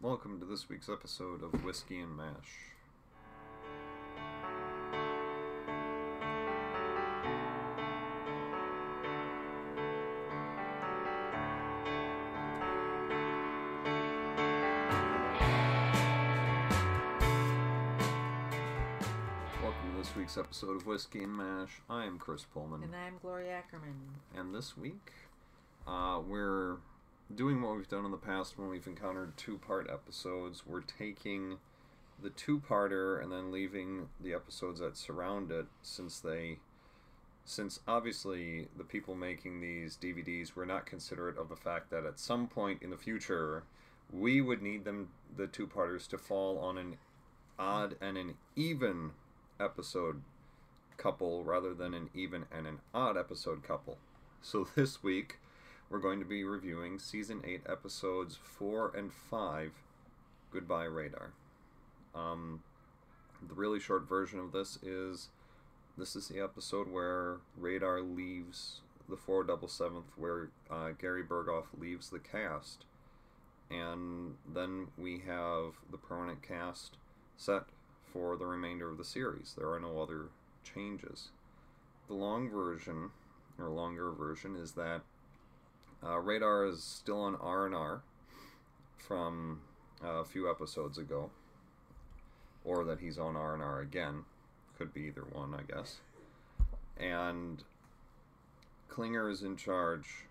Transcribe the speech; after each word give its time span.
Welcome 0.00 0.38
to 0.38 0.46
this 0.46 0.68
week's 0.68 0.88
episode 0.88 1.42
of 1.42 1.64
Whiskey 1.64 1.98
and 1.98 2.16
Mash. 2.16 2.68
Welcome 19.60 19.90
to 19.90 19.98
this 19.98 20.14
week's 20.14 20.38
episode 20.38 20.76
of 20.76 20.86
Whiskey 20.86 21.24
and 21.24 21.36
Mash. 21.36 21.80
I 21.90 22.04
am 22.04 22.20
Chris 22.20 22.44
Pullman. 22.44 22.84
And 22.84 22.94
I'm 22.94 23.14
Gloria 23.20 23.50
Ackerman. 23.54 23.96
And 24.36 24.54
this 24.54 24.76
week, 24.76 25.10
uh, 25.88 26.20
we're 26.24 26.76
doing 27.34 27.60
what 27.60 27.76
we've 27.76 27.88
done 27.88 28.04
in 28.04 28.10
the 28.10 28.16
past 28.16 28.58
when 28.58 28.68
we've 28.68 28.86
encountered 28.86 29.36
two 29.36 29.58
part 29.58 29.88
episodes. 29.90 30.62
We're 30.66 30.80
taking 30.80 31.58
the 32.20 32.30
two 32.30 32.60
parter 32.60 33.22
and 33.22 33.30
then 33.30 33.52
leaving 33.52 34.08
the 34.20 34.34
episodes 34.34 34.80
that 34.80 34.96
surround 34.96 35.50
it 35.50 35.66
since 35.82 36.20
they. 36.20 36.58
Since 37.44 37.80
obviously 37.88 38.68
the 38.76 38.84
people 38.84 39.14
making 39.14 39.60
these 39.60 39.96
DVDs 39.96 40.54
were 40.54 40.66
not 40.66 40.84
considerate 40.84 41.38
of 41.38 41.48
the 41.48 41.56
fact 41.56 41.90
that 41.90 42.04
at 42.04 42.18
some 42.18 42.46
point 42.46 42.82
in 42.82 42.90
the 42.90 42.96
future 42.96 43.62
we 44.12 44.40
would 44.40 44.62
need 44.62 44.84
them, 44.84 45.08
the 45.34 45.46
two 45.46 45.66
parters, 45.66 46.06
to 46.08 46.18
fall 46.18 46.58
on 46.58 46.76
an 46.76 46.96
odd 47.58 47.96
and 48.00 48.16
an 48.16 48.34
even 48.54 49.12
episode 49.58 50.22
couple 50.96 51.44
rather 51.44 51.74
than 51.74 51.94
an 51.94 52.10
even 52.14 52.44
and 52.54 52.66
an 52.66 52.80
odd 52.92 53.16
episode 53.16 53.62
couple. 53.62 53.98
So 54.42 54.66
this 54.74 55.02
week 55.02 55.38
we're 55.90 55.98
going 55.98 56.18
to 56.18 56.24
be 56.24 56.44
reviewing 56.44 56.98
season 56.98 57.40
8 57.44 57.62
episodes 57.68 58.36
4 58.36 58.92
and 58.96 59.12
5 59.12 59.72
Goodbye 60.52 60.84
Radar. 60.84 61.32
Um, 62.14 62.62
the 63.46 63.54
really 63.54 63.80
short 63.80 64.08
version 64.08 64.38
of 64.38 64.52
this 64.52 64.78
is 64.82 65.28
this 65.96 66.14
is 66.14 66.28
the 66.28 66.40
episode 66.40 66.90
where 66.90 67.38
Radar 67.56 68.00
leaves 68.00 68.80
the 69.08 69.16
477th, 69.16 70.04
where 70.16 70.50
uh, 70.70 70.90
Gary 70.90 71.22
Burghoff 71.22 71.66
leaves 71.78 72.10
the 72.10 72.18
cast. 72.18 72.84
And 73.70 74.34
then 74.50 74.88
we 74.96 75.22
have 75.26 75.74
the 75.90 75.98
permanent 75.98 76.42
cast 76.42 76.96
set 77.36 77.64
for 78.12 78.36
the 78.36 78.46
remainder 78.46 78.90
of 78.90 78.96
the 78.96 79.04
series. 79.04 79.54
There 79.56 79.70
are 79.72 79.80
no 79.80 80.00
other 80.00 80.26
changes. 80.62 81.28
The 82.06 82.14
long 82.14 82.48
version, 82.48 83.10
or 83.58 83.68
longer 83.68 84.10
version, 84.12 84.56
is 84.56 84.72
that 84.72 85.02
uh, 86.04 86.18
Radar 86.18 86.66
is 86.66 86.82
still 86.82 87.20
on 87.20 87.36
R 87.36 87.66
and 87.66 87.74
R 87.74 88.02
from 88.96 89.60
uh, 90.04 90.20
a 90.20 90.24
few 90.24 90.50
episodes 90.50 90.98
ago, 90.98 91.30
or 92.64 92.84
that 92.84 93.00
he's 93.00 93.18
on 93.18 93.36
R 93.36 93.54
and 93.54 93.62
R 93.62 93.80
again. 93.80 94.24
Could 94.76 94.94
be 94.94 95.02
either 95.02 95.24
one, 95.32 95.54
I 95.54 95.62
guess. 95.62 95.96
And 96.98 97.62
Klinger 98.88 99.28
is 99.28 99.42
in 99.42 99.56
charge 99.56 100.26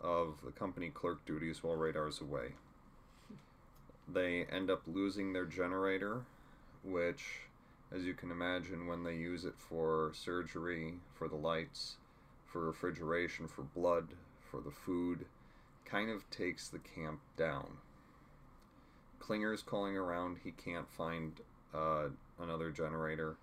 of 0.00 0.36
the 0.44 0.52
company 0.52 0.90
clerk 0.90 1.24
duties 1.26 1.62
while 1.62 1.76
Radar's 1.76 2.20
away. 2.20 2.52
They 4.06 4.44
end 4.50 4.70
up 4.70 4.82
losing 4.86 5.32
their 5.32 5.44
generator, 5.44 6.22
which, 6.84 7.24
as 7.94 8.04
you 8.04 8.14
can 8.14 8.30
imagine, 8.30 8.86
when 8.86 9.04
they 9.04 9.16
use 9.16 9.44
it 9.44 9.54
for 9.58 10.12
surgery, 10.14 10.94
for 11.14 11.28
the 11.28 11.36
lights, 11.36 11.96
for 12.46 12.60
refrigeration, 12.64 13.48
for 13.48 13.62
blood, 13.62 14.08
for 14.58 14.64
the 14.64 14.74
food, 14.74 15.26
kind 15.84 16.10
of 16.10 16.28
takes 16.30 16.68
the 16.68 16.78
camp 16.78 17.20
down. 17.36 17.78
Klinger's 19.20 19.62
calling 19.62 19.96
around, 19.96 20.38
he 20.42 20.50
can't 20.50 20.90
find 20.90 21.40
uh, 21.74 22.06
another 22.40 22.70
generator. 22.70 23.36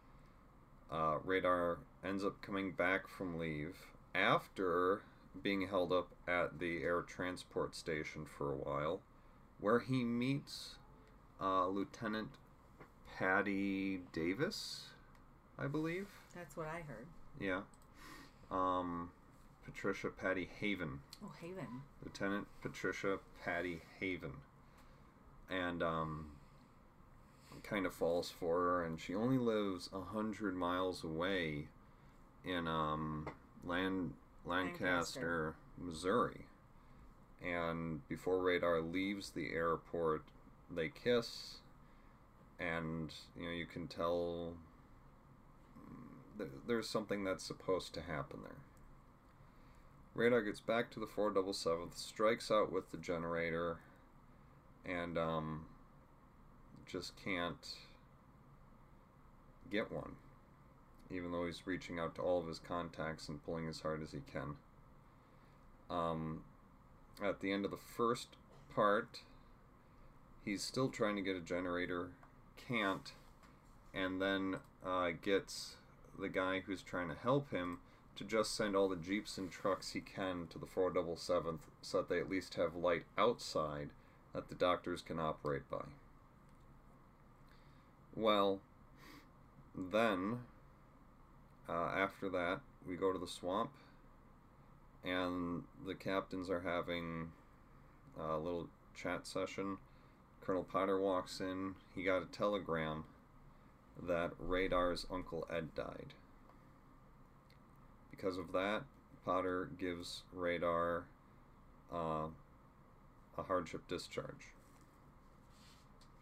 Uh, 0.92 1.18
Radar 1.24 1.78
ends 2.04 2.24
up 2.24 2.42
coming 2.42 2.72
back 2.72 3.08
from 3.08 3.40
leave 3.40 3.76
after 4.14 5.02
being 5.42 5.68
held 5.68 5.92
up 5.92 6.10
at 6.28 6.60
the 6.60 6.84
air 6.84 7.02
transport 7.02 7.76
station 7.76 8.26
for 8.26 8.52
a 8.52 8.58
while, 8.58 9.02
where 9.60 9.80
he 9.80 10.04
meets 10.04 10.76
uh, 11.42 11.68
Lieutenant 11.68 12.30
Patty 13.18 14.02
Davis, 14.14 14.88
I 15.58 15.68
believe. 15.68 16.08
That's 16.34 16.56
what 16.58 16.68
I 16.68 16.82
heard. 16.82 17.08
Yeah. 17.40 17.62
Um, 18.52 19.10
Patricia 19.66 20.10
Patty 20.10 20.50
Haven. 20.60 21.00
Oh, 21.24 21.32
Haven. 21.42 21.82
Lieutenant 22.04 22.48
Patricia 22.62 23.20
Patty 23.44 23.82
Haven. 24.00 24.34
And 25.50 25.84
um, 25.84 26.28
kind 27.64 27.86
of 27.86 27.94
falls 27.94 28.30
for 28.30 28.60
her, 28.62 28.84
and 28.84 29.00
she 29.00 29.16
only 29.16 29.38
lives 29.38 29.90
a 29.94 30.02
hundred 30.02 30.56
miles 30.56 31.04
away 31.04 31.68
in 32.44 32.68
um, 32.68 33.28
Land 33.64 34.14
Lancaster, 34.46 34.86
Lancaster. 34.86 35.56
Missouri. 35.78 36.46
And 37.44 38.08
before 38.08 38.42
Radar 38.42 38.82
leaves 38.82 39.32
the 39.32 39.52
airport, 39.52 40.24
they 40.74 40.90
kiss, 40.90 41.58
and 42.60 43.14
you 43.38 43.46
know 43.46 43.52
you 43.52 43.66
can 43.66 43.88
tell 43.88 44.54
mm, 45.78 46.38
th- 46.38 46.50
there's 46.68 46.90
something 46.90 47.24
that's 47.24 47.44
supposed 47.44 47.94
to 47.96 48.02
happen 48.02 48.40
there. 48.44 48.65
Radar 50.16 50.42
gets 50.42 50.62
back 50.62 50.90
to 50.92 51.00
the 51.02 51.06
477th, 51.06 51.98
strikes 51.98 52.50
out 52.50 52.72
with 52.72 52.90
the 52.92 52.98
generator, 52.98 53.80
and 54.86 55.18
um, 55.18 55.66
just 56.90 57.22
can't 57.22 57.76
get 59.70 59.92
one, 59.92 60.14
even 61.12 61.34
though 61.34 61.46
he's 61.46 61.68
reaching 61.68 62.00
out 62.00 62.16
to 62.16 62.22
all 62.22 62.40
of 62.40 62.48
his 62.48 62.60
contacts 62.60 63.28
and 63.28 63.44
pulling 63.44 63.68
as 63.68 63.82
hard 63.82 64.02
as 64.02 64.14
he 64.14 64.20
can. 64.32 64.56
Um, 65.90 66.44
at 67.22 67.42
the 67.42 67.52
end 67.52 67.66
of 67.66 67.72
the 67.72 67.78
first 67.78 68.30
part, 68.74 69.20
he's 70.46 70.64
still 70.64 70.88
trying 70.88 71.18
to 71.18 71.22
get 71.22 71.36
a 71.36 71.42
generator, 71.42 72.12
can't, 72.56 73.12
and 73.94 74.22
then 74.22 74.58
uh, 74.86 75.10
gets 75.22 75.76
the 76.18 76.30
guy 76.30 76.62
who's 76.66 76.82
trying 76.82 77.10
to 77.10 77.16
help 77.16 77.52
him 77.52 77.80
to 78.16 78.24
just 78.24 78.56
send 78.56 78.76
all 78.76 78.88
the 78.88 78.96
jeeps 78.96 79.38
and 79.38 79.52
trucks 79.52 79.92
he 79.92 80.02
can 80.02 80.48
to 80.48 80.58
the 80.58 80.66
477th 80.66 81.60
so 81.82 81.98
that 81.98 82.10
they 82.10 82.20
at 82.20 82.30
least 82.30 82.56
have 82.56 82.76
light 82.76 83.04
outside 83.18 83.90
that 84.34 84.50
the 84.50 84.56
doctors 84.56 85.02
can 85.02 85.20
operate 85.20 85.70
by. 85.70 85.86
Well, 88.16 88.60
then, 89.76 90.40
uh, 91.68 91.92
after 91.96 92.30
that, 92.30 92.62
we 92.88 92.96
go 92.96 93.12
to 93.12 93.20
the 93.20 93.28
swamp, 93.28 93.72
and 95.04 95.64
the 95.86 95.96
captains 95.96 96.50
are 96.50 96.62
having 96.62 97.32
a 98.20 98.38
little 98.38 98.68
chat 98.96 99.28
session. 99.28 99.78
Colonel 100.42 100.64
Potter 100.64 101.00
walks 101.00 101.42
in. 101.42 101.76
He 101.94 102.04
got 102.04 102.22
a 102.22 102.26
telegram 102.26 103.06
that 104.02 104.32
Radar's 104.40 105.06
Uncle 105.12 105.48
Ed 105.50 105.76
died. 105.76 106.14
Because 108.16 108.38
of 108.38 108.52
that, 108.54 108.84
Potter 109.26 109.70
gives 109.80 110.24
Radar 110.34 111.06
uh, 111.94 112.28
a 113.38 113.44
hardship 113.44 113.88
discharge. 113.88 114.54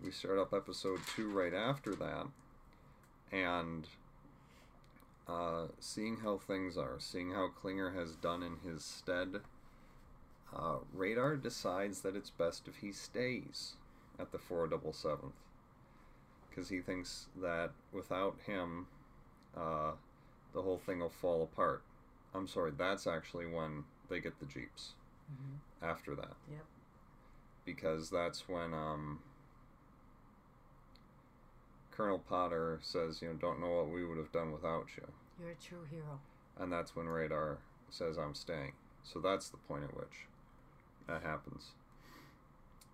We 0.03 0.11
start 0.11 0.39
up 0.39 0.53
episode 0.53 0.99
two 1.15 1.29
right 1.29 1.53
after 1.53 1.95
that, 1.95 2.27
and 3.31 3.87
uh, 5.27 5.67
seeing 5.79 6.17
how 6.17 6.37
things 6.37 6.77
are, 6.77 6.95
seeing 6.99 7.31
how 7.31 7.49
Klinger 7.49 7.91
has 7.91 8.15
done 8.15 8.43
in 8.43 8.69
his 8.69 8.83
stead, 8.83 9.41
uh, 10.55 10.77
Radar 10.93 11.35
decides 11.37 12.01
that 12.01 12.15
it's 12.15 12.29
best 12.29 12.67
if 12.67 12.77
he 12.77 12.91
stays 12.91 13.75
at 14.19 14.31
the 14.31 14.37
477th. 14.37 15.31
Because 16.49 16.69
he 16.69 16.79
thinks 16.79 17.27
that 17.41 17.71
without 17.91 18.37
him, 18.45 18.87
uh, 19.55 19.91
the 20.53 20.61
whole 20.61 20.77
thing 20.77 20.99
will 20.99 21.09
fall 21.09 21.43
apart. 21.43 21.81
I'm 22.35 22.47
sorry, 22.47 22.71
that's 22.77 23.07
actually 23.07 23.45
when 23.45 23.83
they 24.09 24.19
get 24.19 24.39
the 24.39 24.45
Jeeps. 24.45 24.93
Mm-hmm. 25.31 25.85
After 25.85 26.15
that. 26.15 26.33
Yep. 26.49 26.65
Because 27.65 28.09
that's 28.09 28.47
when 28.47 28.73
um, 28.73 29.19
Colonel 31.91 32.19
Potter 32.19 32.79
says, 32.81 33.21
you 33.21 33.29
know, 33.29 33.33
don't 33.35 33.59
know 33.59 33.69
what 33.69 33.89
we 33.89 34.05
would 34.05 34.17
have 34.17 34.31
done 34.31 34.51
without 34.51 34.87
you. 34.97 35.03
You're 35.39 35.51
a 35.51 35.55
true 35.55 35.85
hero. 35.89 36.19
And 36.59 36.71
that's 36.71 36.95
when 36.95 37.07
Radar 37.07 37.57
says, 37.89 38.17
I'm 38.17 38.35
staying. 38.35 38.73
So 39.03 39.19
that's 39.19 39.49
the 39.49 39.57
point 39.57 39.83
at 39.83 39.95
which 39.95 40.27
that 41.07 41.21
happens. 41.23 41.71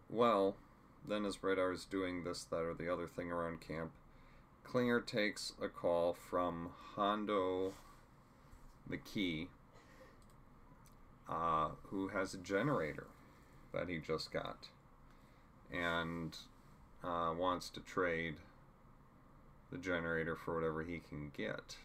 Well, 0.10 0.56
then 1.08 1.26
as 1.26 1.44
Radar 1.44 1.72
is 1.72 1.86
doing 1.86 2.24
this, 2.24 2.44
that, 2.46 2.58
or 2.58 2.74
the 2.74 2.92
other 2.92 3.08
thing 3.08 3.32
around 3.32 3.62
camp, 3.62 3.92
Klinger 4.64 5.02
takes 5.02 5.54
a 5.62 5.68
call 5.68 6.14
from 6.14 6.70
Hondo 6.96 7.74
McKee, 8.90 9.48
uh, 11.30 11.70
who 11.84 12.08
has 12.10 12.34
a 12.34 12.38
generator 12.38 13.08
that 13.74 13.88
he 13.90 13.98
just 14.00 14.32
got. 14.32 14.68
and 15.72 16.36
uh, 17.04 17.32
wants 17.38 17.70
to 17.70 17.80
trade 17.80 18.36
the 19.72 19.78
generator 19.78 20.36
for 20.36 20.56
whatever 20.56 20.84
he 20.84 21.00
can 21.08 21.32
get. 21.36 21.78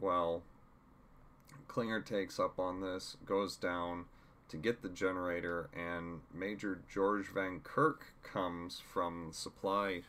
Well, 0.00 0.42
Klinger 1.68 2.00
takes 2.00 2.38
up 2.40 2.58
on 2.58 2.80
this, 2.80 3.16
goes 3.24 3.56
down 3.56 4.06
to 4.48 4.56
get 4.56 4.82
the 4.82 4.88
generator, 4.88 5.70
and 5.74 6.20
Major 6.34 6.80
George 6.92 7.26
Van 7.32 7.60
Kirk 7.60 8.06
comes 8.22 8.80
from 8.92 9.28
the 9.28 9.34
supply 9.34 10.02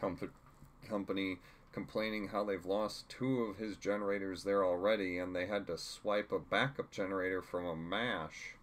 comp- 0.00 0.32
company 0.88 1.38
complaining 1.74 2.28
how 2.28 2.44
they've 2.44 2.64
lost 2.64 3.08
two 3.08 3.42
of 3.42 3.56
his 3.56 3.76
generators 3.76 4.44
there 4.44 4.64
already 4.64 5.18
and 5.18 5.34
they 5.34 5.46
had 5.46 5.66
to 5.66 5.76
swipe 5.76 6.30
a 6.30 6.38
backup 6.38 6.88
generator 6.92 7.42
from 7.42 7.66
a 7.66 7.74
MASH 7.74 8.54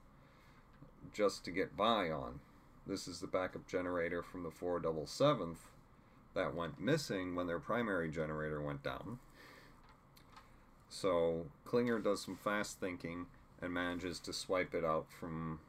just 1.13 1.43
to 1.43 1.51
get 1.51 1.75
by 1.75 2.09
on. 2.09 2.39
This 2.87 3.09
is 3.09 3.19
the 3.19 3.27
backup 3.27 3.67
generator 3.67 4.23
from 4.23 4.43
the 4.43 4.49
477th 4.49 5.57
that 6.33 6.55
went 6.55 6.79
missing 6.79 7.35
when 7.35 7.47
their 7.47 7.59
primary 7.59 8.09
generator 8.09 8.61
went 8.61 8.81
down. 8.81 9.19
So 10.89 11.47
Klinger 11.65 11.99
does 11.99 12.23
some 12.23 12.37
fast 12.37 12.79
thinking 12.79 13.25
and 13.61 13.73
manages 13.73 14.19
to 14.21 14.31
swipe 14.31 14.73
it 14.73 14.85
out 14.85 15.07
from 15.11 15.59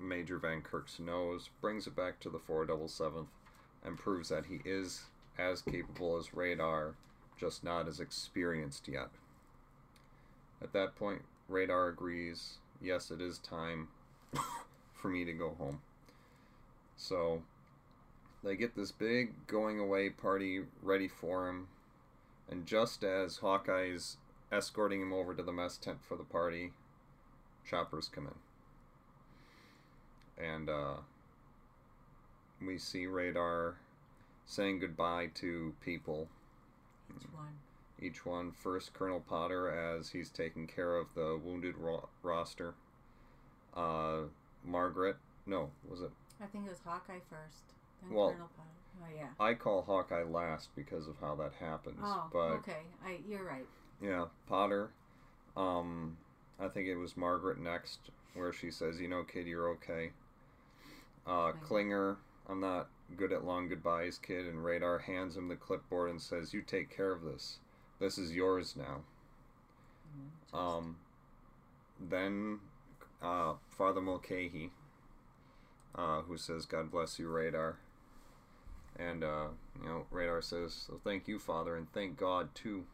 Major 0.00 0.38
Van 0.38 0.62
Kirk's 0.62 1.00
nose, 1.00 1.50
brings 1.60 1.88
it 1.88 1.96
back 1.96 2.20
to 2.20 2.30
the 2.30 2.38
477th, 2.38 3.26
and 3.84 3.98
proves 3.98 4.28
that 4.28 4.46
he 4.46 4.60
is 4.64 5.06
as 5.38 5.62
capable 5.62 6.16
as 6.16 6.34
Radar, 6.34 6.94
just 7.38 7.62
not 7.62 7.88
as 7.88 8.00
experienced 8.00 8.88
yet. 8.88 9.08
At 10.62 10.72
that 10.72 10.96
point, 10.96 11.22
Radar 11.48 11.88
agrees, 11.88 12.58
yes, 12.80 13.10
it 13.10 13.20
is 13.20 13.38
time 13.38 13.88
for 14.94 15.08
me 15.08 15.24
to 15.24 15.32
go 15.32 15.54
home. 15.58 15.80
So 16.96 17.42
they 18.42 18.56
get 18.56 18.74
this 18.74 18.92
big 18.92 19.46
going 19.46 19.78
away 19.78 20.10
party 20.10 20.62
ready 20.82 21.08
for 21.08 21.48
him, 21.48 21.68
and 22.50 22.66
just 22.66 23.04
as 23.04 23.38
Hawkeye's 23.38 24.16
escorting 24.50 25.02
him 25.02 25.12
over 25.12 25.34
to 25.34 25.42
the 25.42 25.52
mess 25.52 25.76
tent 25.76 25.98
for 26.02 26.16
the 26.16 26.24
party, 26.24 26.72
choppers 27.68 28.08
come 28.08 28.28
in. 30.38 30.44
And 30.44 30.68
uh, 30.68 30.94
we 32.64 32.78
see 32.78 33.06
Radar 33.06 33.76
saying 34.46 34.78
goodbye 34.78 35.28
to 35.34 35.74
people. 35.84 36.28
Each 37.14 37.26
one. 37.34 37.52
Each 38.00 38.24
one. 38.24 38.52
First, 38.52 38.94
Colonel 38.94 39.20
Potter 39.20 39.70
as 39.70 40.10
he's 40.10 40.30
taking 40.30 40.66
care 40.66 40.96
of 40.96 41.08
the 41.14 41.38
wounded 41.42 41.76
ro- 41.76 42.08
roster. 42.22 42.74
Uh, 43.74 44.22
Margaret. 44.64 45.16
No, 45.46 45.70
was 45.88 46.00
it? 46.00 46.10
I 46.42 46.46
think 46.46 46.66
it 46.66 46.70
was 46.70 46.80
Hawkeye 46.84 47.18
first. 47.30 47.62
Then 48.02 48.14
Well- 48.14 48.30
Colonel 48.30 48.50
Potter. 48.56 48.70
Oh 49.02 49.14
yeah. 49.14 49.28
I 49.38 49.52
call 49.52 49.82
Hawkeye 49.82 50.22
last 50.22 50.70
because 50.74 51.06
of 51.06 51.16
how 51.20 51.34
that 51.34 51.52
happens. 51.60 51.98
Oh, 52.02 52.30
but 52.32 52.38
okay. 52.60 52.80
I 53.04 53.18
you're 53.28 53.44
right. 53.44 53.66
yeah, 54.00 54.24
Potter. 54.48 54.88
Um, 55.54 56.16
I 56.58 56.68
think 56.68 56.86
it 56.88 56.96
was 56.96 57.14
Margaret 57.14 57.58
next, 57.58 57.98
where 58.32 58.54
she 58.54 58.70
says, 58.70 58.98
"You 58.98 59.08
know, 59.08 59.22
kid, 59.22 59.46
you're 59.46 59.68
okay." 59.72 60.12
Uh. 61.26 61.52
Klinger, 61.62 62.16
I'm 62.48 62.60
not 62.60 62.88
good 63.16 63.32
at 63.32 63.44
long 63.44 63.68
goodbyes, 63.68 64.18
kid, 64.18 64.46
and 64.46 64.64
Radar 64.64 64.98
hands 64.98 65.36
him 65.36 65.48
the 65.48 65.56
clipboard 65.56 66.10
and 66.10 66.20
says, 66.20 66.52
"You 66.52 66.62
take 66.62 66.90
care 66.90 67.12
of 67.12 67.22
this. 67.22 67.58
This 67.98 68.18
is 68.18 68.34
yours 68.34 68.76
now." 68.76 69.04
Mm, 70.52 70.58
Um, 70.58 70.96
then 72.00 72.60
uh, 73.22 73.54
Father 73.70 74.00
Mulcahy, 74.00 74.72
uh, 75.94 76.22
who 76.22 76.36
says, 76.36 76.66
"God 76.66 76.90
bless 76.90 77.18
you, 77.18 77.28
Radar," 77.28 77.78
and 78.98 79.24
uh, 79.24 79.48
you 79.80 79.88
know, 79.88 80.06
Radar 80.10 80.42
says, 80.42 80.74
"So 80.74 81.00
thank 81.02 81.28
you, 81.28 81.38
Father, 81.38 81.76
and 81.76 81.90
thank 81.92 82.16
God 82.16 82.54
too." 82.54 82.86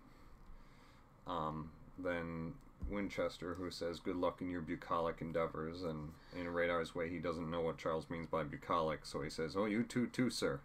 Um, 1.27 1.71
then 1.99 2.55
Winchester, 2.91 3.55
who 3.55 3.71
says, 3.71 4.01
"Good 4.01 4.17
luck 4.17 4.41
in 4.41 4.51
your 4.51 4.61
bucolic 4.61 5.21
endeavors," 5.21 5.83
and 5.83 6.13
in 6.35 6.53
Radar's 6.53 6.95
way, 6.95 7.09
he 7.09 7.19
doesn't 7.19 7.51
know 7.51 7.61
what 7.61 7.79
Charles 7.79 8.09
means 8.11 8.27
by 8.27 8.45
bucolic, 8.45 9.05
so 9.05 9.23
he 9.23 9.31
says, 9.31 9.57
"Oh, 9.57 9.67
you 9.67 9.83
too, 9.83 10.07
too, 10.07 10.31
sir." 10.31 10.61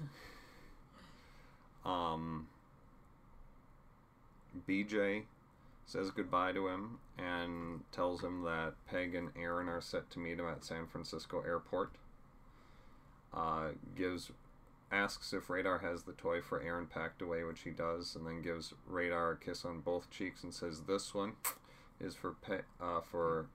um, 1.84 2.48
BJ 4.68 5.24
says 5.86 6.10
goodbye 6.10 6.52
to 6.52 6.68
him 6.68 6.98
and 7.18 7.82
tells 7.92 8.22
him 8.22 8.42
that 8.44 8.74
Peg 8.86 9.14
and 9.14 9.30
Aaron 9.36 9.68
are 9.68 9.80
set 9.80 10.10
to 10.10 10.18
meet 10.18 10.38
him 10.38 10.46
at 10.46 10.64
San 10.64 10.86
Francisco 10.86 11.42
Airport. 11.42 11.92
Uh, 13.34 13.70
gives 13.96 14.30
asks 14.90 15.32
if 15.32 15.48
Radar 15.48 15.78
has 15.78 16.02
the 16.02 16.12
toy 16.12 16.42
for 16.42 16.60
Aaron 16.60 16.86
packed 16.86 17.22
away, 17.22 17.44
which 17.44 17.60
he 17.60 17.70
does, 17.70 18.14
and 18.14 18.26
then 18.26 18.42
gives 18.42 18.74
Radar 18.86 19.32
a 19.32 19.36
kiss 19.36 19.64
on 19.64 19.80
both 19.80 20.10
cheeks 20.10 20.42
and 20.42 20.52
says, 20.52 20.82
"This 20.82 21.14
one 21.14 21.36
is 22.00 22.14
for 22.14 22.32
Pe- 22.32 22.62
uh, 22.80 23.00
for 23.00 23.46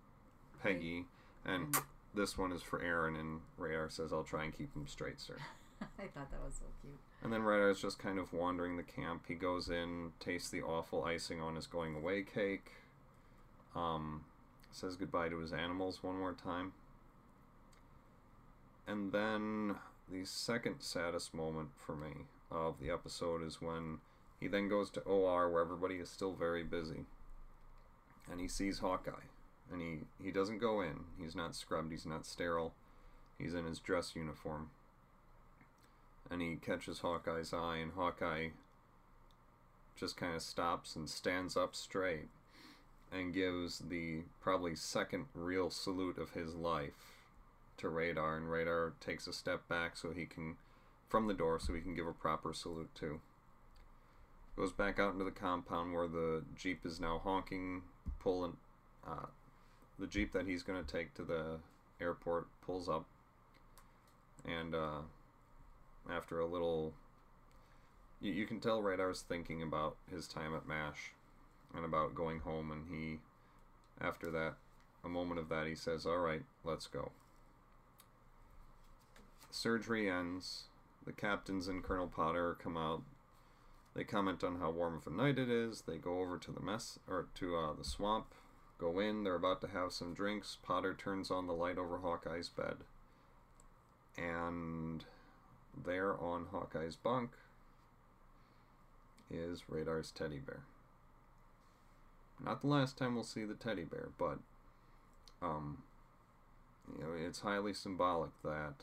Peggy, 0.62 1.06
and 1.46 1.74
Mm. 1.74 1.84
this 2.14 2.38
one 2.38 2.52
is 2.52 2.62
for 2.64 2.82
Aaron." 2.82 3.16
And 3.16 3.42
Radar 3.58 3.90
says, 3.90 4.12
"I'll 4.14 4.24
try 4.24 4.44
and 4.44 4.54
keep 4.54 4.74
them 4.74 4.88
straight, 4.88 5.20
sir." 5.20 5.38
I 6.00 6.08
thought 6.08 6.32
that 6.32 6.44
was 6.44 6.56
so 6.56 6.66
cute. 6.82 6.98
And 7.24 7.32
then 7.32 7.44
Radar 7.44 7.70
is 7.70 7.80
just 7.82 8.00
kind 8.00 8.18
of 8.20 8.34
wandering 8.34 8.78
the 8.78 8.84
camp. 8.84 9.26
He 9.28 9.36
goes 9.36 9.70
in, 9.70 10.14
tastes 10.20 10.50
the 10.50 10.62
awful 10.62 11.04
icing 11.04 11.42
on 11.42 11.56
his 11.56 11.68
going 11.68 11.96
away 11.96 12.24
cake, 12.24 12.72
um, 13.76 14.26
says 14.72 14.96
goodbye 14.96 15.30
to 15.30 15.38
his 15.40 15.54
animals 15.54 16.02
one 16.04 16.18
more 16.18 16.34
time. 16.34 16.74
And 18.88 19.12
then 19.12 19.76
the 20.10 20.26
second 20.26 20.80
saddest 20.82 21.34
moment 21.34 21.70
for 21.76 21.96
me 21.96 22.26
of 22.50 22.80
the 22.80 22.90
episode 22.90 23.44
is 23.44 23.62
when 23.62 24.00
he 24.40 24.48
then 24.48 24.70
goes 24.70 24.90
to 24.92 25.02
OR 25.02 25.50
where 25.50 25.62
everybody 25.62 25.96
is 25.96 26.10
still 26.10 26.34
very 26.34 26.64
busy. 26.64 27.06
And 28.32 28.40
he 28.40 28.48
sees 28.48 28.80
Hawkeye. 28.80 29.28
And 29.72 29.82
he, 29.82 30.24
he 30.24 30.32
doesn't 30.32 30.60
go 30.60 30.82
in. 30.82 31.06
He's 31.22 31.36
not 31.36 31.56
scrubbed, 31.56 31.92
he's 31.92 32.06
not 32.06 32.26
sterile. 32.26 32.74
He's 33.38 33.54
in 33.54 33.66
his 33.66 33.80
dress 33.80 34.16
uniform 34.16 34.70
and 36.30 36.42
he 36.42 36.56
catches 36.56 37.00
Hawkeye's 37.00 37.54
eye, 37.54 37.78
and 37.78 37.94
Hawkeye 37.94 38.50
just 39.96 40.18
kind 40.18 40.36
of 40.36 40.42
stops 40.42 40.96
and 40.96 41.10
stands 41.10 41.58
up 41.58 41.76
straight 41.76 42.28
and 43.12 43.34
gives 43.34 43.80
the 43.80 44.22
probably 44.42 44.76
second 44.76 45.26
real 45.34 45.70
salute 45.70 46.18
of 46.18 46.32
his 46.32 46.54
life 46.54 47.16
to 47.78 47.90
Radar, 47.90 48.36
and 48.36 48.52
Radar 48.52 48.94
takes 49.00 49.28
a 49.28 49.34
step 49.34 49.68
back 49.68 49.96
so 49.96 50.12
he 50.12 50.26
can 50.26 50.58
from 51.08 51.28
the 51.28 51.34
door 51.34 51.60
so 51.60 51.74
he 51.74 51.82
can 51.82 51.96
give 51.96 52.08
a 52.08 52.14
proper 52.14 52.54
salute 52.54 52.94
too. 52.94 53.22
Goes 54.58 54.74
back 54.74 55.00
out 55.00 55.14
into 55.14 55.24
the 55.24 55.32
compound 55.32 55.94
where 55.94 56.08
the 56.08 56.44
jeep 56.56 56.86
is 56.86 57.00
now 57.00 57.22
honking, 57.24 57.84
pulling. 58.20 58.58
Uh, 59.06 59.28
the 60.00 60.08
jeep 60.08 60.34
that 60.34 60.46
he's 60.46 60.64
going 60.64 60.84
to 60.84 60.92
take 60.92 61.14
to 61.16 61.24
the 61.24 61.58
airport 62.00 62.48
pulls 62.66 62.88
up, 62.88 63.06
and 64.46 64.76
uh, 64.76 65.00
after 66.12 66.40
a 66.40 66.46
little 66.46 66.94
you, 68.22 68.32
you 68.32 68.46
can 68.46 68.60
tell 68.60 68.82
Radar's 68.82 69.22
thinking 69.22 69.62
about 69.62 69.96
his 70.12 70.28
time 70.28 70.56
at 70.56 70.68
MASH 70.68 71.14
and 71.76 71.86
about 71.86 72.16
going 72.16 72.40
home 72.40 72.72
and 72.72 72.86
he 72.90 73.20
after 74.00 74.32
that 74.32 74.56
a 75.04 75.10
moment 75.10 75.40
of 75.40 75.50
that 75.50 75.68
he 75.68 75.76
says, 75.76 76.06
Alright, 76.06 76.44
let's 76.64 76.88
go. 76.88 77.12
Surgery 79.50 80.10
ends. 80.10 80.64
The 81.06 81.14
captains 81.14 81.68
and 81.68 81.84
Colonel 81.84 82.08
Potter 82.08 82.58
come 82.62 82.76
out. 82.76 83.02
They 83.98 84.04
comment 84.04 84.44
on 84.44 84.60
how 84.60 84.70
warm 84.70 84.94
of 84.94 85.08
a 85.08 85.10
night 85.10 85.40
it 85.40 85.50
is. 85.50 85.82
They 85.82 85.98
go 85.98 86.20
over 86.20 86.38
to 86.38 86.52
the 86.52 86.62
mess 86.62 87.00
or 87.08 87.30
to 87.34 87.58
uh, 87.58 87.74
the 87.74 87.84
swamp, 87.84 88.28
go 88.78 89.00
in, 89.00 89.24
they're 89.24 89.34
about 89.34 89.60
to 89.62 89.68
have 89.68 89.92
some 89.92 90.14
drinks. 90.14 90.56
Potter 90.62 90.94
turns 90.94 91.32
on 91.32 91.48
the 91.48 91.54
light 91.54 91.80
over 91.80 91.98
Hawkeye's 91.98 92.48
bed. 92.48 92.76
And 94.16 95.04
there 95.84 96.16
on 96.16 96.46
Hawkeye's 96.52 96.96
bunk 96.96 97.32
is 99.32 99.64
Radar's 99.68 100.12
teddy 100.12 100.38
bear. 100.38 100.62
Not 102.40 102.62
the 102.62 102.68
last 102.68 103.00
time 103.00 103.16
we'll 103.16 103.24
see 103.24 103.46
the 103.46 103.56
teddy 103.56 103.84
bear, 103.84 104.10
but 104.20 104.38
um, 105.42 105.80
you 106.96 107.04
know, 107.04 107.14
it's 107.14 107.40
highly 107.40 107.74
symbolic 107.74 108.30
that 108.44 108.76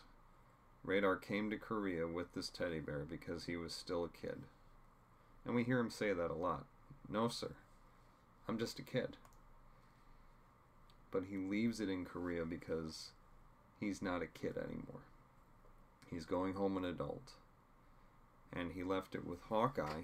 Radar 0.83 1.15
came 1.15 1.51
to 1.51 1.57
Korea 1.57 2.09
with 2.09 2.35
this 2.35 2.49
teddy 2.49 2.81
bear 2.81 3.07
because 3.09 3.45
he 3.45 3.57
was 3.57 3.73
still 3.73 4.05
a 4.05 4.09
kid. 4.09 4.43
And 5.47 5.55
we 5.55 5.65
hear 5.65 5.79
him 5.79 5.91
say 5.91 6.13
that 6.13 6.31
a 6.31 6.35
lot. 6.35 6.65
No, 7.09 7.29
sir. 7.29 7.53
I'm 8.49 8.59
just 8.59 8.79
a 8.79 8.83
kid. 8.83 9.17
But 11.11 11.25
he 11.31 11.37
leaves 11.37 11.81
it 11.81 11.89
in 11.89 12.05
Korea 12.05 12.45
because 12.45 13.11
he's 13.79 14.03
not 14.03 14.23
a 14.23 14.27
kid 14.27 14.57
anymore. 14.57 15.03
He's 16.11 16.25
going 16.25 16.55
home 16.55 16.77
an 16.77 16.85
adult. 16.85 17.33
And 18.53 18.73
he 18.73 18.83
left 18.83 19.15
it 19.15 19.27
with 19.27 19.41
Hawkeye. 19.49 20.03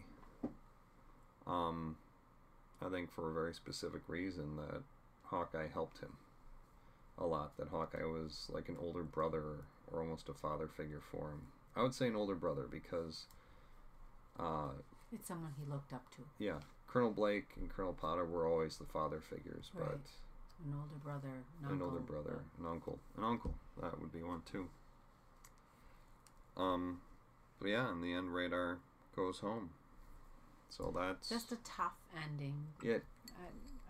Um, 1.47 1.97
I 2.85 2.89
think 2.89 3.11
for 3.13 3.31
a 3.31 3.35
very 3.35 3.55
specific 3.55 4.03
reason 4.09 4.57
that 4.57 4.83
Hawkeye 5.25 5.69
helped 5.73 5.99
him. 6.01 6.17
a 7.19 7.27
lot 7.27 7.57
that 7.59 7.69
Hawkeye 7.69 8.05
was 8.05 8.49
like 8.53 8.69
an 8.69 8.77
older 8.81 9.03
brother 9.03 9.65
or 9.93 10.01
almost 10.01 10.29
a 10.29 10.35
father 10.35 10.69
figure 10.69 11.01
for 11.11 11.31
him. 11.31 11.43
I 11.77 11.83
would 11.83 11.95
say 11.95 12.07
an 12.09 12.17
older 12.17 12.35
brother 12.35 12.67
because, 12.71 13.27
uh, 14.39 14.71
It's 15.13 15.27
someone 15.29 15.53
he 15.59 15.71
looked 15.71 15.93
up 15.93 16.09
to. 16.17 16.23
yeah, 16.39 16.59
Colonel 16.87 17.11
Blake 17.11 17.49
and 17.57 17.69
Colonel 17.69 17.93
Potter 17.93 18.25
were 18.25 18.47
always 18.47 18.77
the 18.77 18.85
father 18.85 19.21
figures, 19.21 19.71
but 19.75 19.99
An 20.65 20.75
older 20.75 21.01
brother. 21.03 21.29
An, 21.65 21.71
an 21.75 21.83
older 21.83 21.97
uncle, 21.99 22.01
brother, 22.15 22.41
an 22.59 22.67
uncle, 22.67 22.99
an 23.19 23.25
uncle. 23.25 23.55
That 23.81 24.01
would 24.01 24.13
be 24.13 24.23
one 24.23 24.43
too. 24.51 24.69
Um, 26.57 27.01
but 27.61 27.69
yeah, 27.69 27.91
in 27.93 28.01
the 28.01 28.13
end, 28.13 28.35
Radar 28.35 28.79
goes 29.17 29.39
home. 29.41 29.71
So 30.69 30.93
that's 30.97 31.29
Just 31.29 31.51
a 31.53 31.57
tough 31.65 31.95
ending. 32.25 32.55
yeah, 32.83 32.99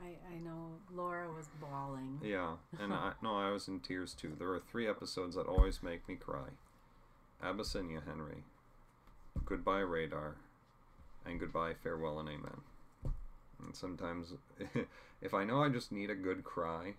I, 0.00 0.07
I, 0.07 0.35
I 0.35 0.39
know 0.39 0.71
Laura 0.95 1.29
was 1.31 1.47
bawling. 1.61 2.19
yeah. 2.23 2.55
And 2.81 2.93
I 2.95 3.12
no, 3.23 3.37
I 3.37 3.50
was 3.50 3.69
in 3.69 3.81
tears 3.81 4.15
too. 4.15 4.35
There 4.39 4.49
are 4.53 4.61
three 4.61 4.89
episodes 4.89 5.35
that 5.37 5.47
always 5.47 5.83
make 5.83 6.09
me 6.09 6.15
cry: 6.15 6.49
Abyssinia 7.43 8.00
Henry, 8.07 8.45
Goodbye 9.45 9.81
Radar, 9.81 10.37
and 11.27 11.39
Goodbye 11.41 11.75
Farewell 11.83 12.19
and 12.21 12.29
Amen. 12.29 12.61
And 13.62 13.75
sometimes, 13.77 14.35
if 15.23 15.35
I 15.35 15.45
know 15.45 15.62
I 15.62 15.69
just 15.69 15.93
need 15.93 16.11
a 16.11 16.15
good 16.15 16.45
cry, 16.45 16.95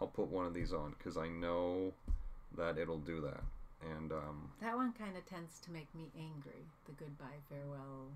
I'll 0.00 0.06
put 0.08 0.28
one 0.28 0.46
of 0.46 0.54
these 0.54 0.72
on 0.72 0.94
because 0.98 1.16
I 1.16 1.28
know 1.28 1.92
that 2.56 2.78
it'll 2.78 2.98
do 2.98 3.20
that. 3.20 3.42
And 3.96 4.12
um, 4.12 4.50
That 4.60 4.76
one 4.76 4.92
kind 4.92 5.16
of 5.16 5.24
tends 5.26 5.58
to 5.60 5.70
make 5.70 5.94
me 5.94 6.10
angry. 6.18 6.64
The 6.86 6.92
goodbye, 6.92 7.26
farewell. 7.48 8.08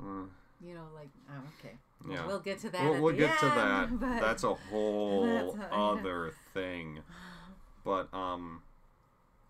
uh, 0.00 0.26
You 0.66 0.74
know, 0.74 0.84
like, 0.94 1.08
oh, 1.30 1.42
okay. 1.60 1.74
yeah, 2.10 2.26
We'll 2.26 2.40
get 2.40 2.58
to 2.60 2.70
that. 2.70 2.82
we'll, 2.82 3.00
we'll 3.02 3.16
get 3.16 3.38
to 3.40 3.46
that. 3.46 3.88
but- 4.00 4.20
That's 4.20 4.44
a 4.44 4.54
whole 4.54 5.52
That's 5.58 5.72
a- 5.72 5.74
other 5.74 6.32
thing. 6.54 7.00
But 7.84 8.12
um, 8.14 8.62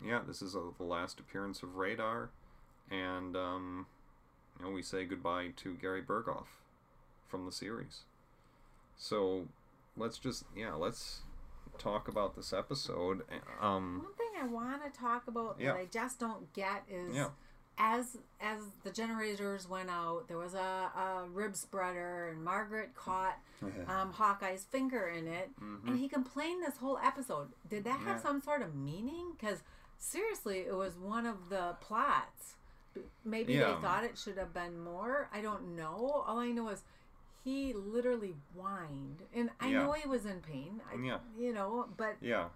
yeah, 0.05 0.21
this 0.27 0.43
is 0.43 0.57
uh 0.57 0.61
the 0.79 0.85
last 0.85 1.21
appearance 1.21 1.63
of 1.63 1.77
Radar, 1.77 2.31
and 2.91 3.37
um, 3.37 3.87
you 4.59 4.65
know 4.67 4.71
we 4.71 4.83
say 4.83 5.05
goodbye 5.05 5.49
to 5.57 5.75
Gary 5.75 6.03
Burghoff 6.03 6.47
from 7.29 7.45
the 7.47 7.53
series. 7.53 8.03
So 8.97 9.49
let's 9.97 10.19
just 10.19 10.45
yeah 10.57 10.75
let's 10.75 11.21
talk 11.79 12.09
about 12.09 12.37
this 12.37 12.53
episode. 12.53 13.23
Um, 13.61 14.03
One 14.05 14.15
thing 14.15 14.41
I 14.41 14.47
want 14.47 14.83
to 14.85 14.99
talk 14.99 15.27
about 15.27 15.57
Yeah. 15.59 15.73
that 15.73 15.79
I 15.79 15.85
just 15.87 16.19
don't 16.21 16.53
get 16.53 16.85
is 16.89 17.15
Yeah. 17.15 17.31
as 17.79 18.19
as 18.41 18.61
the 18.85 18.91
generators 18.91 19.67
went 19.69 19.89
out, 19.91 20.29
there 20.29 20.37
was 20.37 20.55
a, 20.55 20.59
a 20.59 21.27
rib 21.33 21.57
spreader, 21.57 22.29
and 22.29 22.45
Margaret 22.45 22.95
caught 22.95 23.39
um, 23.89 24.13
Hawkeye's 24.13 24.65
finger 24.65 25.09
in 25.09 25.27
it, 25.27 25.51
and 25.87 25.99
he 25.99 26.09
complained 26.09 26.63
this 26.63 26.77
whole 26.77 26.99
episode. 26.99 27.49
Did 27.69 27.85
that 27.85 27.91
have 27.93 28.01
Mm-hmm. 28.01 28.09
Yeah. 28.09 28.19
some 28.23 28.41
sort 28.43 28.61
of 28.63 28.75
meaning? 28.75 29.33
Because 29.39 29.63
seriously, 29.99 30.59
it 30.61 30.75
was 30.77 30.97
one 30.99 31.27
of 31.27 31.49
the 31.49 31.77
plots. 31.81 32.57
Maybe 33.25 33.55
Yeah. 33.55 33.75
they 33.75 33.81
thought 33.83 34.05
it 34.05 34.19
should 34.19 34.37
have 34.39 34.53
been 34.53 34.81
more. 34.81 35.29
I 35.33 35.41
don't 35.41 35.77
know. 35.77 36.23
All 36.27 36.39
I 36.39 36.51
know 36.51 36.69
is 36.69 36.85
he 37.45 37.73
literally 37.73 38.37
whined, 38.55 39.23
and 39.35 39.51
I 39.61 39.69
Yeah. 39.69 39.83
know 39.85 39.93
he 39.93 40.09
was 40.09 40.27
in 40.27 40.41
pain. 40.41 40.81
I, 40.91 40.95
Yeah. 40.97 41.19
You 41.37 41.53
know, 41.53 41.89
but 41.97 42.17
yeah, 42.21 42.49